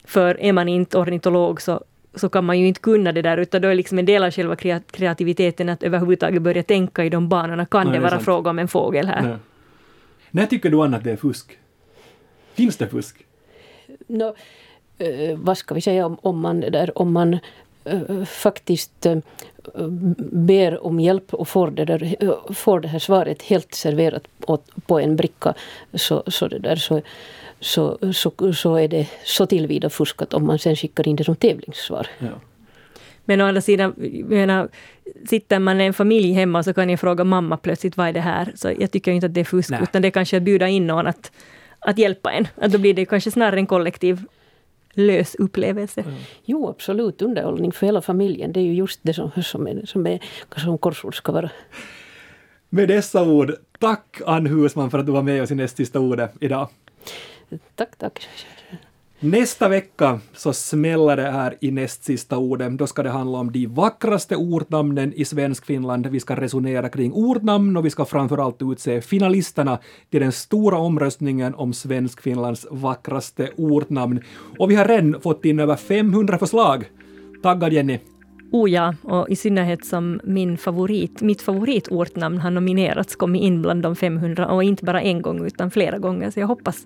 För 0.03 0.41
är 0.41 0.53
man 0.53 0.69
inte 0.69 0.97
ornitolog 0.97 1.61
så, 1.61 1.83
så 2.15 2.29
kan 2.29 2.45
man 2.45 2.59
ju 2.59 2.67
inte 2.67 2.79
kunna 2.79 3.11
det 3.11 3.21
där, 3.21 3.37
utan 3.37 3.61
då 3.61 3.67
är 3.67 3.75
liksom 3.75 3.99
en 3.99 4.05
del 4.05 4.23
av 4.23 4.31
själva 4.31 4.55
kreativiteten 4.91 5.69
att 5.69 5.83
överhuvudtaget 5.83 6.41
börja 6.41 6.63
tänka 6.63 7.03
i 7.03 7.09
de 7.09 7.29
banorna. 7.29 7.65
Kan 7.65 7.87
Nej, 7.87 7.93
det 7.93 7.99
vara 7.99 8.11
sant. 8.11 8.25
fråga 8.25 8.49
om 8.49 8.59
en 8.59 8.67
fågel 8.67 9.07
här? 9.07 9.21
Nej. 9.21 9.37
När 10.35 10.45
tycker 10.45 10.69
du 10.69 10.83
Anna 10.83 10.97
att 10.97 11.03
det 11.03 11.11
är 11.11 11.15
fusk? 11.15 11.57
Finns 12.53 12.77
det 12.77 12.87
fusk? 12.87 13.25
No, 14.07 14.35
uh, 15.01 15.35
vad 15.35 15.57
ska 15.57 15.75
vi 15.75 15.81
säga 15.81 16.05
om, 16.05 16.17
om 16.21 16.39
man, 16.39 16.59
där, 16.59 16.97
om 16.97 17.13
man 17.13 17.37
uh, 17.93 18.25
faktiskt 18.25 19.05
uh, 19.05 19.17
ber 20.31 20.85
om 20.85 20.99
hjälp 20.99 21.33
och 21.33 21.47
får 21.47 21.71
det, 21.71 21.85
där, 21.85 22.15
får 22.53 22.79
det 22.79 22.87
här 22.87 22.99
svaret 22.99 23.41
helt 23.41 23.73
serverat 23.73 24.23
på 24.85 24.99
en 24.99 25.15
bricka 25.15 25.53
så, 25.93 26.23
så, 26.27 26.47
det 26.47 26.59
där, 26.59 26.75
så, 26.75 27.01
så, 27.59 27.97
så, 28.13 28.53
så 28.53 28.75
är 28.75 28.87
det 28.87 29.07
så 29.23 29.45
tillvida 29.45 29.89
fuskat 29.89 30.33
om 30.33 30.45
man 30.45 30.59
sen 30.59 30.75
skickar 30.75 31.07
in 31.07 31.15
det 31.15 31.23
som 31.23 31.35
tävlingssvar. 31.35 32.07
Ja. 32.19 32.39
Men 33.25 33.41
å 33.41 33.45
andra 33.45 33.61
sidan, 33.61 33.93
menar, 34.29 34.69
sitter 35.25 35.59
man 35.59 35.81
i 35.81 35.85
en 35.85 35.93
familj 35.93 36.33
hemma 36.33 36.63
så 36.63 36.73
kan 36.73 36.89
jag 36.89 36.99
fråga 36.99 37.23
mamma 37.23 37.57
plötsligt 37.57 37.97
vad 37.97 38.07
är 38.07 38.13
det 38.13 38.19
här? 38.19 38.51
Så 38.55 38.71
jag 38.79 38.91
tycker 38.91 39.11
inte 39.11 39.25
att 39.25 39.33
det 39.33 39.39
är 39.39 39.45
fusk, 39.45 39.69
Nej. 39.69 39.79
utan 39.83 40.01
det 40.01 40.07
är 40.07 40.11
kanske 40.11 40.37
att 40.37 40.43
bjuda 40.43 40.67
in 40.67 40.87
någon 40.87 41.07
att, 41.07 41.31
att 41.79 41.97
hjälpa 41.97 42.31
en. 42.31 42.47
Att 42.55 42.71
då 42.71 42.77
blir 42.77 42.93
det 42.93 43.05
kanske 43.05 43.31
snarare 43.31 43.59
en 43.59 43.67
kollektiv 43.67 44.25
lös 44.93 45.35
upplevelse. 45.35 46.01
Mm. 46.01 46.13
Jo, 46.45 46.69
absolut. 46.69 47.21
Underhållning 47.21 47.71
för 47.71 47.85
hela 47.85 48.01
familjen. 48.01 48.53
Det 48.53 48.59
är 48.59 48.63
ju 48.63 48.73
just 48.73 48.99
det 49.03 49.13
som, 49.13 49.31
som, 49.43 49.67
är, 49.67 49.85
som, 49.85 50.07
är, 50.07 50.19
som 50.57 50.77
korsord 50.77 51.17
ska 51.17 51.31
vara. 51.31 51.49
Med 52.69 52.87
dessa 52.87 53.23
ord, 53.23 53.55
tack 53.79 54.21
Ann 54.25 54.45
Husman 54.45 54.91
för 54.91 54.99
att 54.99 55.05
du 55.05 55.11
var 55.11 55.21
med 55.21 55.43
oss 55.43 55.51
i 55.51 55.55
näst 55.55 55.77
sista 55.77 55.99
ordet 55.99 56.31
idag. 56.39 56.69
Tack, 57.75 57.95
tack. 57.97 58.27
Nästa 59.25 59.69
vecka 59.69 60.19
så 60.33 60.53
smäller 60.53 61.15
det 61.15 61.31
här 61.31 61.57
i 61.61 61.71
näst 61.71 62.03
sista 62.03 62.37
ordet. 62.37 62.77
Då 62.77 62.87
ska 62.87 63.03
det 63.03 63.09
handla 63.09 63.37
om 63.37 63.51
de 63.51 63.67
vackraste 63.67 64.35
ortnamnen 64.35 65.13
i 65.13 65.25
Svenskfinland. 65.25 66.07
Vi 66.07 66.19
ska 66.19 66.35
resonera 66.35 66.89
kring 66.89 67.13
ortnamn 67.13 67.77
och 67.77 67.85
vi 67.85 67.89
ska 67.89 68.05
framförallt 68.05 68.61
utse 68.61 69.01
finalisterna 69.01 69.79
till 70.09 70.21
den 70.21 70.31
stora 70.31 70.77
omröstningen 70.77 71.55
om 71.55 71.73
Svenskfinlands 71.73 72.67
vackraste 72.71 73.49
ortnamn. 73.57 74.19
Och 74.59 74.71
vi 74.71 74.75
har 74.75 74.85
redan 74.85 75.21
fått 75.21 75.45
in 75.45 75.59
över 75.59 75.75
500 75.75 76.37
förslag. 76.37 76.85
Taggad 77.43 77.73
Jenny? 77.73 77.99
Oh 78.51 78.69
ja, 78.69 78.93
och 79.01 79.29
i 79.29 79.35
synnerhet 79.35 79.85
som 79.85 80.19
min 80.23 80.57
favorit, 80.57 81.21
mitt 81.21 81.41
favoritortnamn 81.41 82.37
har 82.37 82.51
nominerats, 82.51 83.15
kommit 83.15 83.41
in 83.41 83.61
bland 83.61 83.83
de 83.83 83.95
500 83.95 84.47
och 84.47 84.63
inte 84.63 84.85
bara 84.85 85.01
en 85.01 85.21
gång 85.21 85.45
utan 85.45 85.71
flera 85.71 85.97
gånger. 85.97 86.31
Så 86.31 86.39
jag 86.39 86.47
hoppas 86.47 86.85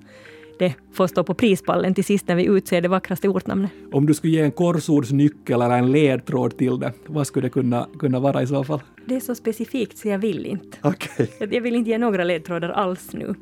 det 0.60 0.76
får 0.94 1.08
stå 1.08 1.24
på 1.24 1.34
prispallen 1.34 1.94
till 1.94 2.04
sist 2.04 2.28
när 2.28 2.36
vi 2.36 2.46
utser 2.46 2.82
det 2.82 2.88
vackraste 2.88 3.28
ortnamnet. 3.28 3.72
Om 3.92 4.06
du 4.06 4.14
skulle 4.14 4.34
ge 4.34 4.42
en 4.42 4.52
korsordsnyckel 4.52 5.62
eller 5.62 5.78
en 5.78 5.92
ledtråd 5.92 6.58
till 6.58 6.80
det, 6.80 6.94
vad 7.08 7.28
skulle 7.28 7.46
det 7.46 7.52
kunna, 7.52 7.88
kunna 8.00 8.20
vara 8.20 8.42
i 8.42 8.48
så 8.48 8.64
fall? 8.64 8.82
Det 9.06 9.16
är 9.16 9.20
så 9.20 9.36
specifikt 9.36 9.98
så 9.98 10.08
jag 10.08 10.20
vill 10.20 10.46
inte. 10.46 10.78
Okay. 10.84 11.28
Jag 11.40 11.62
vill 11.62 11.76
inte 11.76 11.90
ge 11.90 11.98
några 11.98 12.24
ledtrådar 12.24 12.70
alls 12.70 13.14
nu. 13.14 13.36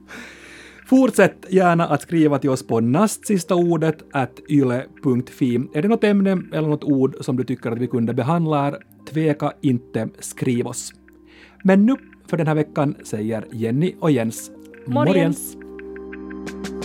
Fortsätt 0.85 1.45
gärna 1.49 1.87
att 1.87 2.01
skriva 2.01 2.39
till 2.39 2.49
oss 2.49 2.67
på 2.67 2.79
nastsistaordet 2.79 4.03
yle.fi. 4.49 5.55
Är 5.73 5.81
det 5.81 5.87
något 5.87 6.03
ämne 6.03 6.31
eller 6.53 6.67
något 6.67 6.83
ord 6.83 7.15
som 7.21 7.37
du 7.37 7.43
tycker 7.43 7.71
att 7.71 7.77
vi 7.77 7.87
kunde 7.87 8.13
behandla 8.13 8.61
här, 8.61 8.77
tveka 9.09 9.53
inte, 9.61 10.09
skriv 10.19 10.67
oss. 10.67 10.93
Men 11.63 11.85
nu 11.85 11.95
för 12.27 12.37
den 12.37 12.47
här 12.47 12.55
veckan 12.55 12.95
säger 13.03 13.45
Jenny 13.51 13.95
och 13.99 14.11
Jens 14.11 14.51
morgens. 14.87 15.55
morgens. 15.55 16.76